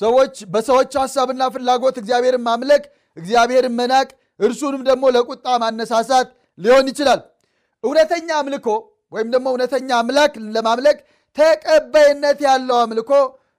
ሰዎች 0.00 0.34
በሰዎች 0.52 0.92
ሐሳብና 1.02 1.42
ፍላጎት 1.54 1.96
እግዚአብሔርን 2.02 2.44
ማምለክ፣ 2.46 2.84
እግዚአብሔርን 3.16 3.74
መናቅ፣ 3.78 4.08
እርሱንም 4.40 4.82
ደግሞ 4.88 5.04
ለቁጣ 5.16 5.46
ማነሳሳት 5.62 6.28
ሊሆን 6.58 6.86
ይችላል። 6.90 7.20
እውነተኛ 7.84 8.28
አምልኮ 8.40 8.66
ወይም 9.12 9.28
ደግሞ 9.34 9.46
እውነተኛ 9.52 9.88
አምላክ 10.00 10.32
ለማምለክ 10.54 10.98
ተቀባይነት 11.36 12.38
ያለው 12.46 12.76
አምልኮ 12.82 13.10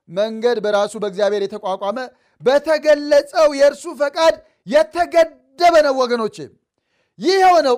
መንገድ 0.08 0.56
በራሱ 0.64 0.92
በእግዚአብሔር 1.02 1.42
የተቋቋመ 1.44 1.98
በተገለጸው 2.40 3.48
የእርሱ 3.58 3.84
ፈቃድ 4.00 4.34
የተገደበ 4.66 5.74
ነው 5.86 5.94
ወገኖቼ። 6.02 6.36
ይህ 7.18 7.36
የሆነው 7.42 7.76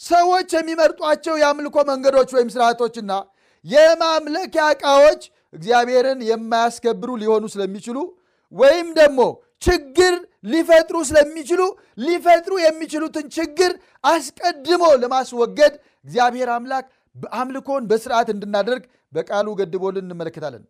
ሰዎች 0.00 0.50
የሚመርጧቸው 0.56 1.34
የአምልኮ 1.40 1.76
መንገዶች 1.90 2.30
ወይም 2.36 2.48
ስርዓቶችና 2.54 3.12
የማምለኪያ 3.64 4.64
ዕቃዎች 4.74 5.22
እግዚአብሔርን 5.54 6.20
የማያስከብሩ 6.28 7.10
ሊሆኑ 7.22 7.44
ስለሚችሉ 7.54 7.98
ወይም 8.52 8.88
ደግሞ 8.98 9.20
ችግር 9.62 10.14
ሊፈጥሩ 10.52 10.96
ስለሚችሉ 11.08 11.62
ሊፈጥሩ 11.98 12.54
የሚችሉትን 12.64 13.26
ችግር 13.36 13.70
አስቀድሞ 14.04 14.82
ለማስወገድ 15.02 15.74
እግዚአብሔር 16.06 16.50
አምላክ 16.56 16.86
አምልኮን 17.38 17.86
በስርዓት 17.90 18.28
እንድናደርግ 18.34 18.82
በቃሉ 19.12 19.46
ገድቦልን 19.60 20.04
እንመለከታለን። 20.06 20.64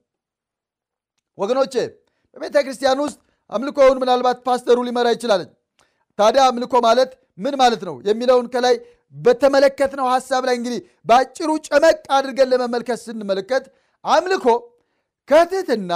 ወገኖቼ 1.38 1.75
በቤተ 2.37 2.57
ክርስቲያን 2.67 3.01
ውስጥ 3.05 3.19
አምልኮውን 3.53 3.99
ምናልባት 4.03 4.38
ፓስተሩ 4.47 4.79
ሊመራ 4.88 5.09
ይችላል። 5.17 5.43
ታዲያ 6.19 6.43
አምልኮ 6.51 6.75
ማለት 6.87 7.11
ምን 7.38 7.55
ማለት 7.61 7.83
ነው 7.88 7.97
የሚለውን 8.09 8.47
ከላይ 8.55 8.75
በተመለከትነው 9.14 10.07
ሀሳብ 10.14 10.43
ላይ 10.49 10.55
እንግዲህ 10.59 10.81
በአጭሩ 11.07 11.51
ጨመቅ 11.69 11.99
አድርገን 12.17 12.51
ለመመልከት 12.53 12.99
ስንመለከት 13.05 13.64
አምልኮ 14.05 14.47
ከትህትና 15.29 15.93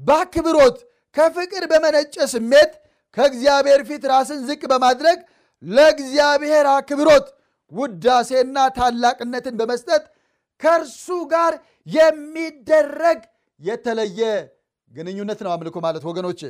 በአክብሮት 0.00 0.76
ከፍቅር 1.16 1.64
በመነጨ 1.72 2.14
ስሜት 2.32 2.72
ከእግዚአብሔር 3.16 3.80
ፊት 3.88 4.04
ራስን 4.12 4.40
ዝቅ 4.48 4.62
በማድረግ 4.72 5.18
ለእግዚአብሔር 5.62 6.66
አክብሮት 6.72 7.26
ውዳሴና 7.72 8.58
ታላቅነትን 8.76 9.54
በመስጠት 9.60 10.04
ከእርሱ 10.62 11.06
ጋር 11.32 11.52
የሚደረግ 11.88 13.20
የተለየ 13.60 14.20
ግንኙነት 14.90 15.40
ነው 15.44 15.50
አምልኮ 15.54 15.76
ማለት 15.86 16.04
ወገኖች። 16.08 16.40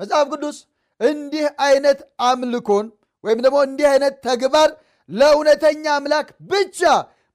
መጽሐፍ 0.00 0.26
ቅዱስ 0.34 0.56
እንዲህ 1.00 1.44
አይነት 1.66 1.98
አምልኮን 2.28 2.86
ወይም 3.24 3.38
ደግሞ 3.44 3.58
እንዲህ 3.68 3.86
አይነት 3.92 4.14
ተግባር 4.26 4.70
ለእውነተኛ 5.10 5.84
አምላክ 5.94 6.28
ብቻ 6.50 6.80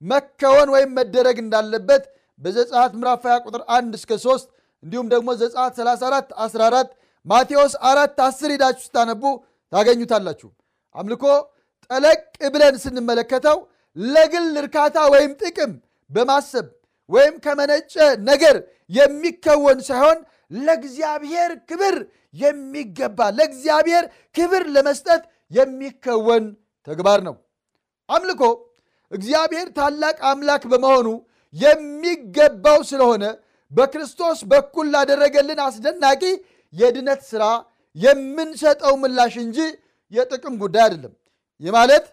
መከወን 0.02 0.70
ወይም 0.76 0.92
መደረግ 0.98 1.38
እንዳለበት 1.44 2.04
በዘጸአት 2.42 2.94
ምዕራፍ 2.98 3.24
20 3.28 3.46
ቁጥር 3.48 3.62
1 3.74 3.98
እስከ 3.98 4.12
3 4.24 4.48
እንዲሁም 4.84 5.08
ደግሞ 5.14 5.28
ዘጸአት 5.42 5.74
34 5.80 6.34
14 6.40 6.90
ማቴዎስ 7.26 7.74
4 7.86 8.22
10 8.22 8.54
ሄዳችሁ 8.54 8.84
ስታነቡ 8.88 9.24
ታገኙታላችሁ። 9.72 10.50
አምልኮ 10.96 11.24
ጠለቅ 11.90 12.20
ብለን 12.54 12.76
ስንመለከተው 12.84 13.58
ለግል 13.98 14.50
እርካታ 14.64 14.98
ወይም 15.14 15.32
ጥቅም 15.42 15.72
በማሰብ 16.10 16.68
ወይም 17.10 17.36
ከመነጨ 17.46 17.94
ነገር 18.30 18.56
የሚከወን 18.90 19.80
ሳይሆን 19.88 20.20
ለእግዚአብሔር 20.52 21.52
ክብር 21.70 21.96
የሚገባ 22.34 23.20
ለእግዚአብሔር 23.38 24.06
ክብር 24.36 24.64
ለመስጠት 24.76 25.24
የሚከወን 25.52 26.46
ተግባር 26.88 27.20
ነው። 27.28 27.36
አምልኮ 28.10 28.44
እግዚአብሔር 29.12 29.68
ታላቅ 29.78 30.18
አምላክ 30.30 30.64
በመሆኑ 30.72 31.08
የሚገባው 31.56 32.80
ስለሆነ 32.90 33.24
በክርስቶስ 33.72 34.40
በኩል 34.52 34.88
ላደረገልን 34.94 35.60
አስደናቂ 35.66 36.24
የድነት 36.74 37.22
ሥራ 37.32 37.44
የምንሰጠው 37.96 38.94
ምላሽ 39.02 39.36
እንጂ 39.44 39.60
የጥቅም 40.12 40.56
ጉዳይ 40.62 40.84
አይደለም። 40.86 41.14
ይህ 41.62 41.72
ማለት 41.78 42.06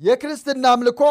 የክርስትና 0.00 0.66
አምልኮ 0.74 1.02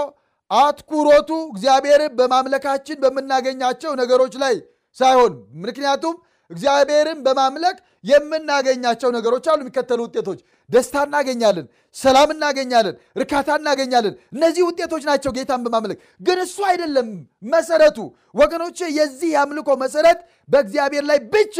አትኩሮቱ 0.51 1.29
እግዚአብሔርን 1.51 2.13
በማምለካችን 2.17 3.01
በምናገኛቸው 3.03 3.91
ነገሮች 4.01 4.33
ላይ 4.43 4.55
ሳይሆን 4.97 5.33
ምክንያቱም 5.63 6.15
እግዚአብሔርን 6.51 7.19
በማምለክ 7.25 7.77
የምናገኛቸው 8.09 9.09
ነገሮች 9.15 9.45
አሉ። 9.51 9.59
የሚከተሉ 9.63 9.99
ውጤቶች 10.07 10.39
ደስታ 10.69 10.95
እናገኛለን፣ 11.07 11.65
ሰላም 11.95 12.29
እናገኛለን፣ 12.35 12.95
እርካታ 13.17 13.49
እናገኛለን። 13.59 14.13
እነዚህ 14.35 14.63
ውጤቶች 14.67 15.03
ናቸው 15.09 15.31
ጌታን 15.37 15.63
በማምለክ 15.65 15.97
ግን 16.21 16.39
እሱ 16.45 16.57
አይደለም 16.69 17.09
መሰረቱ። 17.53 17.97
ወገኖቼ 18.35 18.79
የዚህ 18.99 19.29
የአምልኮ 19.35 19.69
መሰረት 19.83 20.21
በእግዚአብሔር 20.49 21.05
ላይ 21.11 21.19
ብቻ 21.33 21.57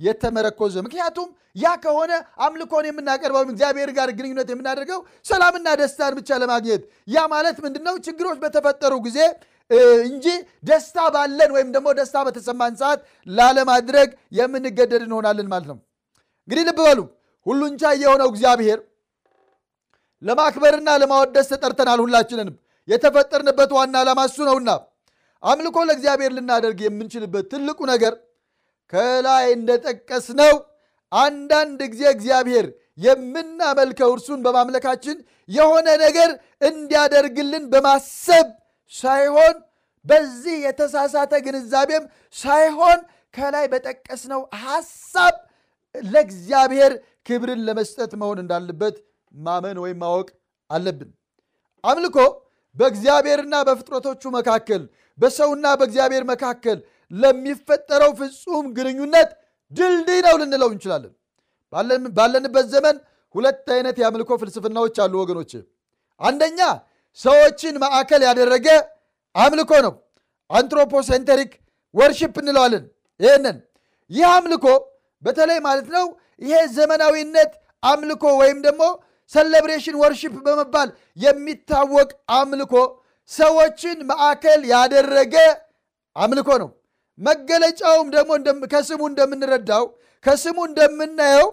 የተመረኮዘ 0.00 0.74
ምክንያቱም 0.86 1.28
ያ 1.56 1.66
ከሆነ 1.82 2.12
አምልኮን 2.46 2.86
የምናቀርበው 2.86 3.44
እግዚአብሔር 3.46 3.90
ጋር 3.96 4.08
ግንኙነት 4.16 4.48
የምናደርገው 4.52 4.98
ሰላምና 5.26 5.68
ደስታን 5.80 6.14
ብቻ 6.18 6.30
ለማግኘት 6.42 6.82
ያ 7.08 7.22
ማለት 7.32 7.56
ምንድነው? 7.64 7.94
ችግሮች 8.06 8.38
በተፈጠሩ 8.42 8.94
ጊዜ 9.06 9.18
እንጂ 10.04 10.26
ደስታ 10.64 10.96
ባለን 11.14 11.50
ወይም 11.54 11.68
ደግሞ 11.74 11.88
ደስታ 11.98 12.16
በተሰማን 12.26 12.74
ሰዓት 12.80 13.00
ላለማድረግ 13.30 14.08
የምንገደድ 14.38 15.02
እንሆናለን 15.06 15.48
ማለት 15.52 15.68
ነው። 15.70 15.78
እንግዲህ 16.48 16.64
ልብ 16.68 16.78
በሉ 16.80 17.00
ሁሉን 17.46 17.74
ቻይ 17.80 17.96
የሆነው 18.02 18.28
እግዚአብሔር 18.32 18.78
ለማክበርና 20.22 20.90
ለማወደስ 21.02 21.48
ተጠርተናል። 21.52 22.00
ሁላችንንም 22.04 22.54
የተፈጠርንበት 22.88 23.70
ዋና 23.76 23.96
ዓላማ 24.02 24.20
እሱ 24.28 24.38
ነውና 24.48 24.70
አምልኮ 25.42 25.76
ለእግዚአብሔር 25.88 26.32
ልናደርግ 26.36 26.78
የምንችልበት 26.84 27.44
ትልቁ 27.52 27.78
ነገር 27.92 28.14
ከላይ 28.92 29.46
እንደጠቀስነው 29.56 30.54
አንዳንድ 31.12 31.80
ጊዜ 31.92 32.02
እግዚአብሔር 32.14 32.66
የምናመልከው 32.98 34.10
እርሱን 34.14 34.40
በማምለካችን 34.44 35.16
የሆነ 35.48 35.88
ነገር 36.04 36.30
እንዲያደርግልን 36.68 37.64
በማሰብ 37.72 38.46
ሳይሆን 38.92 39.56
በዚህ 40.06 40.56
የተሳሳተ 40.66 41.32
ግንዛቤም 41.46 42.04
ሳይሆን 42.36 42.98
ከላይ 43.34 43.66
በጠቀስነው 43.72 44.42
ሐሳብ 44.62 45.34
ለእግዚአብሔር 45.94 46.92
ክብርን 47.26 47.60
ለመስጠት 47.68 48.12
መሆን 48.20 48.38
እንዳለበት 48.42 48.96
ማመን 49.34 49.78
ወይም 49.84 49.98
ማወቅ 50.04 50.28
አለብን። 50.70 51.10
አምልኮ 51.84 52.18
በእግዚአብሔርና 52.76 53.54
በፍጥረቶቹ 53.68 54.22
መካከል 54.36 54.82
በሰውና 55.18 55.66
በእግዚአብሔር 55.80 56.24
መካከል 56.32 56.78
ለሚፈጠረው 57.10 58.12
ፍጹም 58.20 58.66
ግንኙነት 58.78 59.30
ድልድይ 59.72 60.20
ነው 60.26 60.34
ልንለው 60.40 60.70
እንችላለን። 60.72 61.12
ባለንበት 62.18 62.66
ዘመን 62.74 62.96
ሁለት 63.34 63.66
አይነት 63.74 63.96
የአምልኮ 64.00 64.30
ፍልስፍናዎች 64.40 64.96
አሉ 65.04 65.14
ወገኖች። 65.22 65.52
አንደኛ 66.20 66.60
ሰዎችን 67.18 67.74
ማዕከል 67.82 68.22
ያደረገ 68.28 68.66
አምልኮ 69.34 69.72
ነው። 69.86 69.94
anthropocentric 70.50 71.52
worship 71.94 72.34
እንለዋለን። 72.42 72.84
ይህንን 73.20 73.56
ይህ 74.10 74.26
አምልኮ 74.32 74.66
በተለይ 75.22 75.58
ማለት 75.66 75.88
ነው 75.96 76.06
ይሄ 76.42 76.54
ዘመናዊነት 76.76 77.52
አምልኮ 77.82 78.24
ወይም 78.40 78.58
ደግሞ 78.66 78.82
celebration 79.32 79.96
worship 80.02 80.34
በመባል 80.46 80.88
የሚታወቅ 81.18 82.08
አምልኮ 82.36 82.74
ሰዎችን 83.30 83.98
ማዕከል 84.10 84.60
ያደረገ 84.72 85.34
አምልኮ 86.16 86.48
ነው። 86.62 86.68
መገለጫውም 87.18 88.08
ደግሞ 88.14 88.30
ከስሙ 88.72 89.00
እንደምንረዳው 89.10 89.84
ከስሙ 90.24 90.58
እንደምናየው 90.68 91.48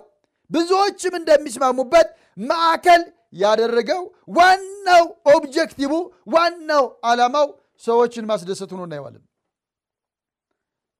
ብዙዎችም 0.52 1.14
እንደሚስማሙበት 1.20 2.08
ማዕከል 2.44 3.02
ያደረገው 3.34 4.02
ዋናው 4.38 5.04
objective 5.34 5.92
ዋናው 6.34 6.86
ዓላማው 7.06 7.48
ሰዎችን 7.84 8.28
ማስደሰት 8.32 8.72
ሆኖ 8.74 8.82
እናየዋለን። 8.88 9.24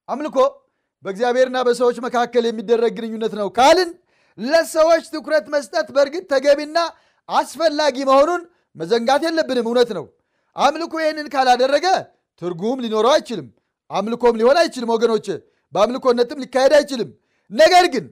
አምልኮ 0.10 0.38
በእግዚአብሔርና 1.06 1.58
በሰዎች 1.68 1.98
መካከል 2.06 2.44
የሚደረግ 2.48 2.92
ግንኙነት 2.98 3.34
ነው 3.40 3.48
ካልን 3.58 3.90
ለሰዎች 4.38 5.06
ትኩረት 5.14 5.46
መስጠት 5.56 5.88
በእርግጥ 5.96 6.24
ተገቢና 6.32 6.78
አስፈላጊ 7.30 7.98
መሆኑን 8.10 8.42
መዘንጋት 8.76 9.22
የለብንም። 9.26 9.68
እውነት 9.70 9.90
ነው። 9.98 10.06
አምልኮ 10.56 10.94
ይህንን 11.02 11.28
ካላደረገ 11.34 11.86
ትርጉም 12.42 12.82
ሊኖረው 12.84 13.12
አይችልም። 13.16 13.48
አምልኮም 13.92 14.36
ሊሆን 14.40 14.58
አይችልም። 14.62 14.92
ወገኖች 14.96 15.28
በአምልኮነትም 15.74 16.42
ሊካሄድ 16.44 16.74
አይችልም። 16.80 17.10
ነገር 17.52 17.86
ግን 17.94 18.06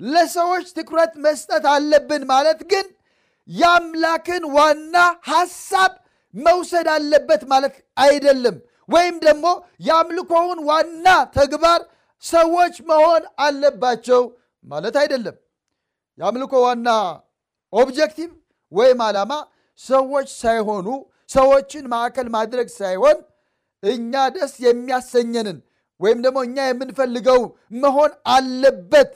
ለሰዎች 0.00 0.66
ትኩረት 0.76 1.12
መስጠት 1.24 1.64
አለብን 1.72 2.22
ማለት 2.30 2.60
ግን 2.72 2.86
የአምላክን 3.48 4.44
ዋና 4.56 4.96
ሐሳብ 5.28 5.92
መውሰድ 6.34 6.86
አለበት 6.94 7.42
ማለት 7.52 7.74
አይደለም። 8.02 8.56
ወይም 8.88 9.16
ደግሞ 9.24 9.46
የአምልኮውን 9.86 10.58
ዋና 10.68 11.06
ተግባር 11.36 11.80
ሰዎች 12.22 12.74
መሆን 12.90 13.22
አለባቸው 13.38 14.22
ማለት 14.64 14.96
አይደለም። 15.02 15.36
የአምልኮ 16.18 16.54
ዋና 16.66 16.88
objective 17.72 18.30
ወይም 18.72 19.00
ዓላማ 19.06 19.32
ሰዎች 19.80 20.28
ሳይሆኑ 20.42 20.88
ሰዎችን 21.30 21.84
ማዕከል 21.92 22.28
ማድረግ 22.34 22.68
ሳይሆን 22.78 23.16
እኛ 23.82 24.22
ደስ 24.34 24.52
የሚያሰኘንን 24.66 25.58
ወይም 26.00 26.18
ደግሞ 26.24 26.38
እኛ 26.46 26.56
የምንፈልገው 26.68 27.40
መሆን 27.82 28.12
አለበት 28.34 29.10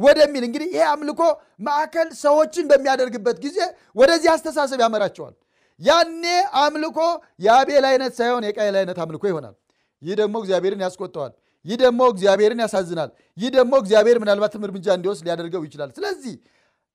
ወደሚል 0.00 0.44
እንግዲህ 0.48 0.68
ይሄ 0.72 0.82
አምልኮ 0.92 1.22
ማዕከል 1.66 2.08
ሰዎችን 2.20 2.64
በሚያደርግበት 2.70 3.38
ጊዜ 3.44 3.58
ወደዚህ 3.96 4.30
አስተሳሰብ 4.34 4.80
ያመራቸዋል። 4.84 5.34
ያኔ 5.80 6.24
አምልኮ 6.62 6.98
የአቤል 7.40 7.84
አይነት 7.90 8.12
ሳይሆን 8.18 8.46
የቃየል 8.48 8.76
አይነት 8.80 8.98
አምልኮ 9.04 9.24
ይሆናል። 9.30 9.54
ይህ 10.02 10.14
ደግሞ 10.20 10.34
እግዚአብሔርን 10.42 10.82
ያስቆጠዋል። 10.86 11.32
ይህ 11.64 11.76
ደግሞ 11.80 12.00
እግዚአብሔርን 12.12 12.60
ያሳዝናል። 12.64 13.10
ይህ 13.38 13.50
ደግሞ 13.56 13.72
እግዚአብሔር 13.82 14.18
ምናልባትም 14.22 14.62
እርምጃ 14.66 14.86
እንዲወስድ 14.98 15.24
ሊያደርገው 15.26 15.62
ይችላል። 15.66 15.90
ስለዚህ 15.96 16.34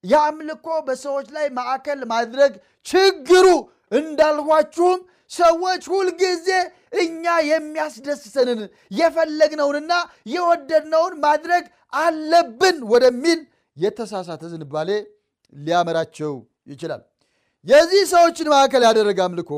የአምልኮ 0.03 0.67
በሰዎች 0.87 1.27
ላይ 1.35 1.45
ማዕከል 1.57 2.01
ማድረግ 2.11 2.53
ችግሩ 2.85 3.45
እንዳልኋችሁም 3.99 4.99
ሰዎች 5.31 5.83
ሁልጊዜ 5.91 6.47
እኛ 7.03 7.23
የሚያስደስተንን 7.49 8.59
የፈለግነውንና 8.99 9.93
የወደድነውን 10.33 11.13
ማድረግ 11.23 11.63
አለብን 11.95 12.77
ወደሚል 12.91 13.39
የተሳሳተ 13.77 14.43
ዝንባሌ 14.51 14.89
ሊያመራቸው 15.53 16.33
ይችላል። 16.67 17.01
የዚህ 17.65 18.03
ሰዎችን 18.13 18.47
ማዕከል 18.53 18.83
ያደረገ 18.87 19.19
አምልኮ 19.25 19.51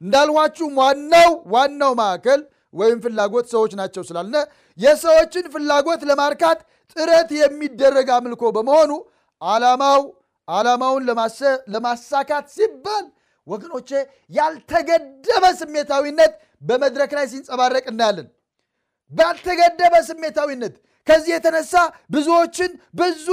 እንዳልኋችሁም 0.00 0.74
ዋናው 0.80 1.30
ዋናው 1.54 1.92
ማዕከል 2.00 2.40
ወይም 2.74 2.98
ፍላጎት 3.04 3.46
ሰዎች 3.54 3.72
ናቸው 3.80 4.02
ስላልነ 4.08 4.36
የሰዎችን 4.78 5.44
ፍላጎት 5.54 6.00
ለማርካት 6.10 6.60
ጥረት 6.96 7.30
የሚደረግ 7.38 8.08
አምልኮ 8.16 8.42
በመሆኑ 8.56 8.92
ዓላማው 9.42 10.02
ዓላማውን 10.48 11.04
ለማሳካት 11.74 12.46
ሲባል 12.56 13.04
ወገኖቼ 13.46 13.90
ያልተገደበ 14.30 15.44
ስሜታዊነት 15.60 16.32
በመድረክ 16.62 17.10
ላይ 17.18 17.26
ሲንጸባረቅ 17.32 17.84
እናያለን። 17.92 18.28
ባልተገደበ 19.12 19.94
ስሜታዊነት 20.08 20.74
ከዚህ 21.06 21.32
የተነሳ 21.34 21.72
ብዙዎችን 22.14 22.70
ብዙ 22.94 23.26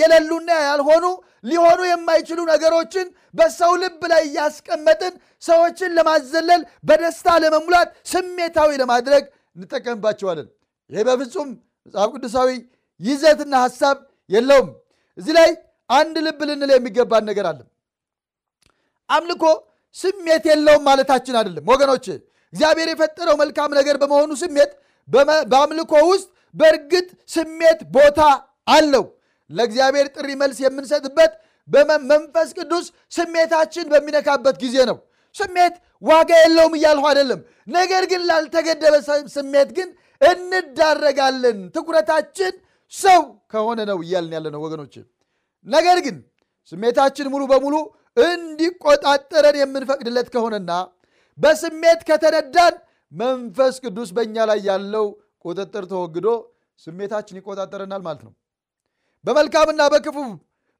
የሌሉና 0.00 0.50
ያልሆኑ 0.68 1.04
ሊሆኑ 1.44 1.80
የማይችሉ 1.88 2.38
ነገሮችን 2.50 3.06
በሰው 3.34 3.72
ልብ 3.82 4.02
ላይ 4.12 4.22
እያስቀመጥን 4.28 5.14
ሰዎችን 5.42 5.90
ለማዘለል 5.98 6.62
በደስታ 6.88 7.36
ለመሙላት 7.44 7.88
ስሜታዊ 8.12 8.70
ለማድረግ 8.82 9.24
እንጠቀምባቸዋለን። 9.56 10.48
ይህ 10.90 11.02
በፍጹም 11.08 11.48
መጽሐፍ 11.86 12.10
ቅዱሳዊ 12.14 12.48
ይዘትና 13.00 13.54
ሐሳብ 13.64 13.96
የለውም። 14.30 14.70
እዚህ 15.18 15.34
ላይ 15.38 15.50
አንድ 15.90 16.16
ልብ 16.26 16.40
ልንል 16.48 16.70
የሚገባን 16.74 17.24
ነገር 17.30 17.46
አለ። 17.50 17.60
አምልኮ 19.08 19.44
ስሜት 19.96 20.44
የለውም 20.50 20.82
ማለታችን 20.88 21.36
አይደለም 21.40 21.68
ወገኖች። 21.72 22.06
እግዚአብሔር 22.52 22.88
የፈጠረው 22.90 23.36
መልካም 23.42 23.70
ነገር 23.78 23.96
በመሆኑ 24.02 24.32
ስሜት 24.42 24.72
በአምልኮ 25.50 25.92
ውስጥ 26.10 26.26
በእርግጥ 26.54 27.06
ስሜት 27.30 27.80
ቦታ 27.94 28.20
አለው። 28.68 29.04
ለእግዚአብሔር 29.50 30.06
ጥሪ 30.16 30.28
መልስ 30.40 30.58
የምንሰጥበት 30.64 31.32
በመንፈስ 31.68 32.48
ቅዱስ 32.58 32.86
ስሜታችን 33.12 33.86
በሚነካበት 33.92 34.56
ጊዜ 34.64 34.76
ነው። 34.90 34.98
ስሜት 35.34 35.74
ዋጋ 36.02 36.30
የለውም 36.42 36.74
እያልሁ 36.78 37.04
አይደለም። 37.10 37.40
ነገር 37.70 38.02
ግን 38.10 38.22
ላልተገደበ 38.28 38.94
ስሜት 39.36 39.70
ግን 39.78 39.88
እንዳረጋለን። 40.20 41.58
ትኩረታችን 41.74 42.54
ሰው 42.92 43.20
ከሆነ 43.52 43.80
ነው 43.90 43.98
እያልን 44.04 44.32
ያለ 44.36 44.46
ነው 44.54 44.60
ወገኖች። 44.64 44.94
ነገር 45.66 45.98
ግን 46.06 46.16
ስሜታችን 46.72 47.26
ሙሉ 47.32 47.42
በሙሉ 47.52 47.74
እንዲቆጣጠረን 48.24 49.56
የምንፈቅድለት 49.60 50.28
ከሆነና 50.34 50.70
በስሜት 51.38 52.00
ከተነዳን 52.08 52.74
መንፈስ 53.12 53.74
ቅዱስ 53.84 54.08
በእኛ 54.16 54.36
ላይ 54.50 54.60
ያለው 54.68 55.06
ቁጥጥር 55.48 55.84
ተወግዶ 55.92 56.28
ስሜታችን 56.80 57.38
ይቆጣጠረናል 57.40 58.02
ማለት 58.06 58.22
ነው። 58.26 58.32
በመልካምና 59.24 59.82
በክፉ 59.94 60.16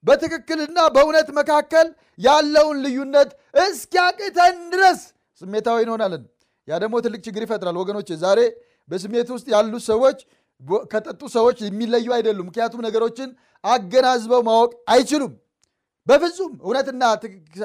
በትክክልና 0.04 0.78
በእውነት 0.94 1.28
መካከል 1.38 1.86
ያለውን 2.18 2.76
ልዩነት 2.84 3.30
እስኪያቅተን 3.62 4.58
ድረስ 4.74 5.00
ስሜታዊ 5.40 5.78
እንሆናለን። 5.86 6.22
ያ 6.68 6.78
ደግሞ 6.82 6.94
ትልቅ 7.04 7.20
ችግር 7.26 7.42
ይፈጥራል 7.46 7.76
ወገኖች። 7.80 8.08
ዛሬ 8.22 8.40
በስሜት 8.88 9.28
ውስጥ 9.34 9.46
ያሉ 9.54 9.74
ሰዎች 9.88 10.18
ከጠጡ 10.92 11.22
ሰዎች 11.36 11.58
የሚለዩ 11.66 12.06
አይደሉም። 12.16 12.46
ምክንያቱም 12.48 12.84
ነገሮችን 12.86 13.28
አገናዝበው 13.64 14.40
ማወቅ 14.48 14.72
አይችሉም። 14.94 15.32
በፍጹም 16.08 16.52
እውነትና 16.64 17.02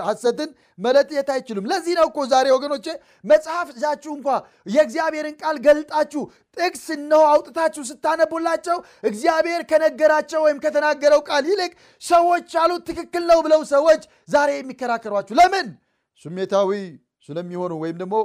ሐሰትን 0.08 0.49
መለየት 0.79 1.29
አይችሉም። 1.34 1.67
ለዚህ 1.71 1.93
ነው 1.99 2.08
እኮ 2.10 2.19
ዛሬ 2.32 2.47
ወገኖቼ 2.56 2.86
መጽሐፍ 3.25 3.67
ይዛችሁ 3.73 4.12
እንኳ 4.17 4.27
የእግዚአብሔርን 4.67 5.36
ቃል 5.41 5.58
ገልጣችሁ 5.67 6.23
ጥቅስ 6.58 6.86
እነሆ 6.95 7.21
አውጥታችሁ 7.32 7.84
ስታነቡላቸው 7.89 8.77
እግዚአብሔር 9.10 9.62
ከነገራቸው 9.69 10.41
ወይም 10.45 10.60
ከተናገረው 10.65 11.21
ቃል 11.29 11.45
ይልቅ 11.51 11.71
ሰዎች 12.01 12.47
ያሉት 12.58 12.84
ትክክል 12.89 13.25
ነው 13.32 13.41
ብለው 13.45 13.62
ሰዎች 13.73 14.01
ዛሬ 14.29 14.49
የሚከራከሯችሁ 14.58 15.36
ለምን? 15.39 15.67
ስሜታዊ 16.21 16.71
ስለሚሆኑ 17.27 17.73
ወይም 17.84 17.97
ደግሞ 18.01 18.15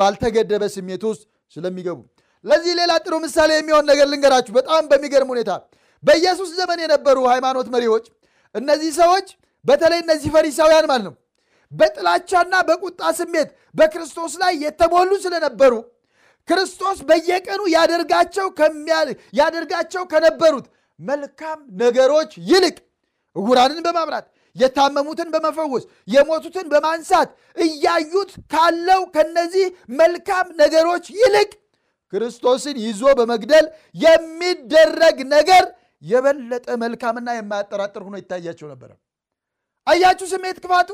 ባልተገደበ 0.00 0.64
ስሜት 0.74 1.02
ውስጥ 1.08 1.22
ስለሚገቡ። 1.56 1.98
ለዚህ 2.44 2.72
ሌላ 2.78 2.92
ጥሩ 3.04 3.14
ምሳሌ 3.24 3.50
የሚሆን 3.56 3.84
ነገር 3.90 4.06
ልንገራችሁ። 4.12 4.52
በጣም 4.58 4.82
በሚገርም 4.90 5.30
ሁኔታ 5.34 5.50
በኢየሱስ 6.02 6.50
ዘመን 6.58 6.78
የነበሩ 6.84 7.18
ሃይማኖት 7.32 7.68
መሪዎች 7.74 8.04
እነዚህ 8.54 8.90
ሰዎች 9.00 9.28
በተለይ 9.64 10.00
እነዚህ 10.04 10.30
ፈሪሳውያን 10.36 10.86
ማለት 10.90 11.04
ነው 11.08 11.14
በጥላቻና 11.72 12.54
በቁጣ 12.68 13.02
ስሜት 13.18 13.48
በክርስቶስ 13.78 14.32
ላይ 14.42 14.52
የተሞሉ 14.64 15.10
ስለነበሩ 15.24 15.74
ክርስቶስ 16.48 16.98
በየቀኑ 17.08 17.60
ያደርጋቸው 19.38 20.04
ከነበሩት 20.12 20.66
መልካም 21.00 21.58
ነገሮች 21.82 22.30
ይልቅ 22.50 22.76
ዕውራንን 23.36 23.80
በማብራት 23.86 24.26
የታመሙትን 24.56 25.28
በመፈወስ 25.34 25.84
የሞቱትን 26.14 26.66
በማንሳት 26.72 27.28
እያዩት 27.56 28.30
ካለው 28.52 29.02
ከነዚህ 29.14 29.66
መልካም 30.00 30.46
ነገሮች 30.60 31.06
ይልቅ 31.18 31.50
ክርስቶስን 32.12 32.76
ይዞ 32.86 33.02
በመግደል 33.18 33.66
የሚደረግ 34.04 35.18
ነገር 35.34 35.64
የበለጠ 36.02 36.66
መልካምና 36.82 37.28
የማያጠራጥር 37.36 38.02
ሆኖ 38.06 38.14
ይታያቸው 38.20 38.68
ነበረ። 38.72 38.90
አያችሁ 39.86 40.26
ስሜት 40.32 40.58
ክፋቱ። 40.64 40.90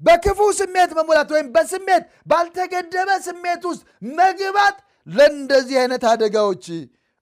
በክፉ 0.00 0.38
ስሜት 0.58 0.90
መሞላት 0.98 1.30
ወይም 1.34 1.46
በስሜት 1.54 2.02
ባልተገደበ 2.30 3.10
ስሜት 3.26 3.62
ውስጥ 3.70 3.82
መግባት 4.18 4.76
ለእንደዚህ 5.06 5.76
አይነት 5.82 6.02
አደጋዎች 6.10 6.66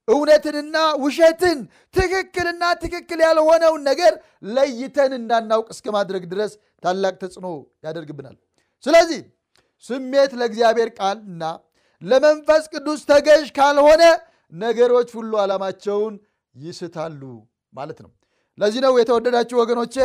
እውነትንና 0.07 0.75
ውሸትን 1.03 1.59
ትክክልና 1.95 2.63
ትክክል 2.83 3.19
ያልሆነውን 3.25 3.81
ነገር 3.89 4.13
ለይተን 4.49 5.13
እንዳናውቅ 5.19 5.67
እስከ 5.75 5.87
ማድረግ 5.95 6.23
ድረስ 6.33 6.51
ታላቅ 6.83 7.13
ተጽዕኖ 7.23 7.47
ያደርግብናል። 7.83 8.35
ስለዚህ 8.83 9.21
ስሜት 9.83 10.31
ለእግዚአብሔር 10.39 10.89
ቃልና 10.99 11.43
ለመንፈስ 12.01 12.63
ቅዱስ 12.73 13.01
ተገዥ 13.09 13.45
ካልሆነ 13.57 14.03
ነገሮች 14.53 15.09
ሁሉ 15.17 15.31
ዓላማቸውን 15.43 16.13
ይስታሉ 16.55 17.21
ማለት 17.73 17.99
ነው። 18.05 18.11
ለዚህ 18.57 18.81
ነው 18.85 18.93
የተወደዳችሁ 18.99 19.57
ወገኖቼ 19.61 19.95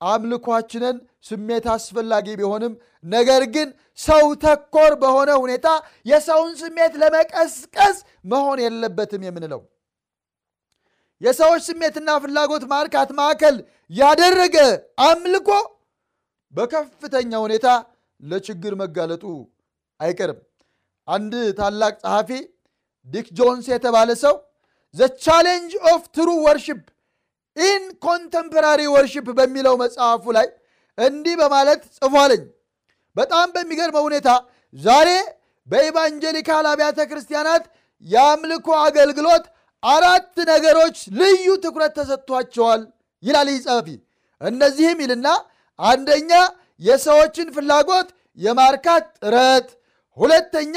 አምልኳችንን 0.00 0.96
ስሜት 1.24 1.64
አስፈላጊ 1.74 2.26
ቢሆንም 2.40 2.72
ነገር 3.06 3.42
ግን 3.54 3.68
ሰው 3.98 4.24
ተኮር 4.42 4.92
በሆነ 5.02 5.30
ሁኔታ 5.42 5.68
የሰውን 6.06 6.52
ስሜት 6.60 6.94
ለመቀስቀስ 7.02 7.96
መሆን 8.24 8.58
የለበትም 8.64 9.24
የምንለው 9.26 9.62
የሰዎች 11.20 11.62
ስሜትና 11.68 12.10
ፍላጎት 12.22 12.64
ማርካት 12.72 13.10
ማዕከል 13.18 13.56
ያደረገ 13.90 14.56
አምልኮ 15.06 15.50
በከፍተኛ 16.54 17.32
ሁኔታ 17.44 17.68
ለችግር 18.20 18.74
መጋለጡ 18.82 19.24
አይቀርም። 20.00 20.38
አንድ 21.08 21.32
ታላቅ 21.58 21.94
ጸሐፊ 22.02 22.30
ዲክ 23.08 23.26
ጆንስ 23.38 23.66
የተባለ 23.72 24.10
ሰው 24.22 24.34
The 24.96 25.08
Challenge 25.22 25.72
of 25.90 26.02
True 26.16 26.28
Worship 26.44 26.82
in 27.56 27.84
Contemporary 28.06 28.82
Worship 28.94 29.26
በሚለው 29.38 29.74
መጽሐፉ 29.82 30.24
ላይ 30.36 30.46
እንዲህ 30.98 31.34
በማለት 31.40 31.82
ጽፏለኝ። 31.96 32.42
በጣም 33.16 33.46
በሚገርመው 33.54 34.04
ሁኔታ 34.08 34.28
ዛሬ 34.74 35.10
በ 35.68 35.83
evangelical 35.83 36.64
አብያተ 36.72 36.98
ክርስቲያናት 37.10 37.64
የአምልኮ 38.04 38.68
አገልግሎት 38.84 39.44
አራት 39.82 40.34
ነገሮች 40.50 40.98
ልዩ 41.20 41.46
ትኩረት 41.64 41.92
ተሰጥቷቸዋል 41.98 42.82
ይላል 43.22 43.48
ይህ 43.52 43.60
ጸሐፊ። 43.66 43.88
እነዚህም 44.40 44.98
ይልና 45.04 45.28
አንደኛ 45.78 46.32
የሰዎችን 46.80 47.48
ፍላጎት 47.56 48.08
የማርካት 48.38 49.04
ጥረት፣ 49.18 49.68
ሁለተኛ 50.18 50.76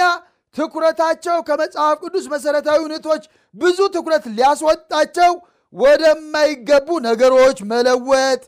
ትኩረታቸው 0.55 1.38
ከመጽሐፍ 1.47 1.97
ቅዱስ 2.03 2.25
መሠረታዊ 2.34 2.77
እውነቶች 2.84 3.23
ብዙ 3.55 3.79
ትኩረት 3.93 4.25
ሊያስወጣቸው 4.35 5.31
ወደማይገቡ 5.73 6.88
ነገሮች 7.07 7.57
መለወጥ፣ 7.71 8.41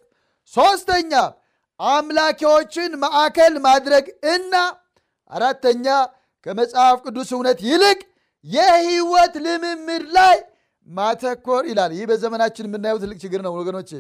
ሦስተኛ 0.53 1.13
አምላኪዎችን 1.79 2.91
ማዕከል 3.03 3.53
ማድረግ 3.65 4.05
እና 4.33 4.53
አራተኛ 5.31 5.85
ከመጽሐፍ 6.45 6.97
ቅዱስ 7.05 7.29
እውነት 7.35 7.59
ይልቅ 7.67 7.99
የህይወት 8.45 9.33
ልምምድ 9.45 10.03
ላይ 10.17 10.37
ማተኮር 10.87 11.63
ይላል። 11.69 11.91
ይህ 11.97 12.05
በዘመናችን 12.09 12.67
የምናየው 12.67 12.99
ትልቅ 13.03 13.17
ችግር 13.23 13.41
ነው 13.45 13.53
ወገኖች። 13.59 13.91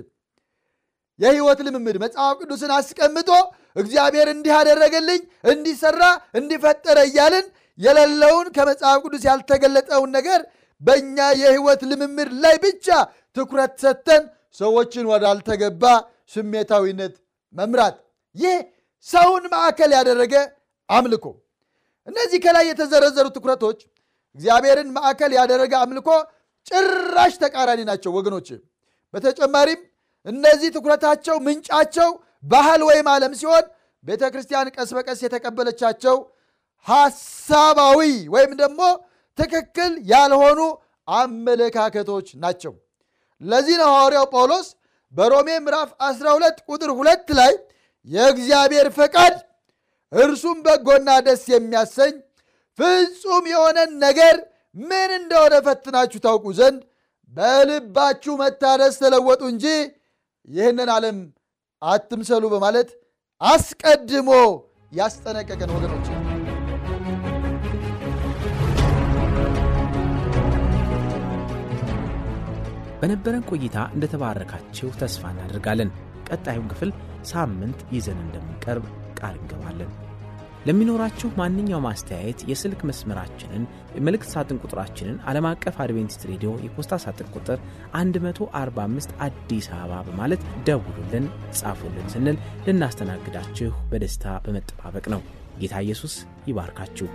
የህይወት 1.19 1.59
ልምምድ 1.65 1.97
መጽሐፍ 2.03 2.35
ቅዱስን 2.41 2.71
አስቀምጦ 2.77 3.29
እግዚአብሔር 3.75 4.27
እንዲህ 4.33 4.53
አደረገልኝ፣ 4.59 5.21
እንዲሰራ፣ 5.45 6.01
እንዲፈጠረ 6.39 6.97
እያልን 7.09 7.45
የሌለውን 7.79 8.47
ከመጽሐፍ 8.55 8.97
ቅዱስ 9.05 9.23
ያልተገለጠውን 9.29 10.09
ነገር 10.17 10.39
በእኛ 10.81 11.17
የህይወት 11.41 11.81
ልምምድ 11.89 12.29
ላይ 12.43 12.55
ብቻ 12.63 12.87
ትኩረት 13.37 13.73
ሰጥተን 13.83 14.23
ሰዎችን 14.59 15.05
ወዳልተገባ 15.11 15.83
ስሜታዊነት 16.33 17.13
መምራት፣ 17.55 17.95
ይህ 18.35 18.57
ሰውን 19.07 19.43
ማዕከል 19.53 19.91
ያደረገ 19.97 20.33
አምልኮ። 20.89 21.25
እነዚህ 22.07 22.39
ከላይ 22.45 22.65
የተዘረዘሩ 22.69 23.25
ትኩረቶች 23.35 23.79
እግዚአብሔርን 24.37 24.89
ማዕከል 24.97 25.31
ያደረገ 25.37 25.73
አምልኮ 25.83 26.09
ጭራሽ 26.67 27.33
ተቃራኒ 27.43 27.81
ናቸው 27.89 28.11
ወገኖች። 28.17 28.49
በተጨማሪም 29.13 29.79
እነዚህ 30.25 30.69
ትኩረታቸው 30.75 31.35
ምንጫቸው 31.45 32.09
ባህል 32.43 32.81
ወይም 32.89 33.07
ዓለም 33.13 33.33
ሲሆን 33.39 33.65
ቤተ 34.03 34.23
ክርስቲያን 34.33 34.71
ቀስ 34.75 34.89
በቀስ 34.97 35.19
የተቀበለቻቸው 35.25 36.15
ሐሳባዊ 36.87 37.99
ወይም 38.35 38.51
ደግሞ 38.61 38.81
ትክክል 39.37 39.91
ያልሆኑ 40.11 40.59
አመለካከቶች 41.07 42.27
ናቸው። 42.41 42.73
ለዚህ 43.41 43.75
ነው 43.81 43.89
ሐዋርያው 43.93 44.25
ጳውሎስ 44.33 44.67
በሮሜ 45.13 45.49
ምዕራፍ 45.63 45.89
12 46.07 46.59
ቁጥር 46.69 46.91
ሁለት 46.99 47.29
ላይ 47.39 47.53
የእግዚአብሔር 48.07 48.87
ፈቃድ 48.97 49.35
እርሱም 50.11 50.57
በጎና 50.65 51.09
ደስ 51.27 51.43
የሚያሰኝ 51.51 52.13
ፍጹም 52.79 53.45
የሆነን 53.51 53.91
ነገር 54.05 54.35
ምን 54.75 55.11
እንደሆነ 55.19 55.53
ፈትናችሁ 55.65 56.19
ታውቁ 56.25 56.45
ዘንድ 56.59 56.81
በልባችሁ 57.33 58.33
መታደስ 58.41 58.95
ተለወጡ 59.03 59.41
እንጂ 59.51 59.65
ይህንን 60.47 60.91
ዓለም 60.95 61.19
አትምሰሉ 61.81 62.43
በማለት 62.53 62.89
አስቀድሞ 63.41 64.31
ያስጠነቀቀን 64.91 65.71
ወገኖች። 65.75 66.10
በነበረን 73.01 73.47
ቆይታ 73.51 73.77
እንደተባረካችሁ 73.95 74.89
ተስፋ 74.99 75.31
እናደርጋለን። 75.33 75.91
ቀጣዩን 76.29 76.69
ክፍል 76.71 76.91
ሳምንት 77.31 77.79
ይዘን 77.95 78.21
እንደምንቀርብ 78.25 78.85
ቃል 79.19 79.35
እንገባለን። 79.39 79.91
ለሚኖራችሁ 80.65 81.29
ማንኛውም 81.39 81.87
አስተያየት 81.89 82.39
የስልክ 82.49 82.81
መስመራችንን 82.89 83.63
የመልእክት 83.95 84.29
ሳጥን 84.33 84.59
ቁጥራችንን 84.63 85.17
ዓለም 85.29 85.45
አቀፍ 85.51 85.77
አድቬንቲስት 85.83 86.27
ሬዲዮ 86.31 86.51
የፖስታ 86.65 86.99
ሳጥን 87.05 87.31
ቁጥር 87.35 87.59
145 87.95 89.15
አዲስ 89.27 89.69
አበባ 89.77 90.01
በማለት 90.09 90.43
ደውሉልን፣ 90.67 91.25
ጻፉልን 91.59 92.11
ስንል 92.13 92.37
ልናስተናግዳችሁ 92.67 93.73
በደስታ 93.91 94.37
በመጠባበቅ 94.45 95.05
ነው። 95.15 95.23
ጌታ 95.61 95.75
ኢየሱስ 95.87 96.15
ይባርካችሁ። 96.49 97.09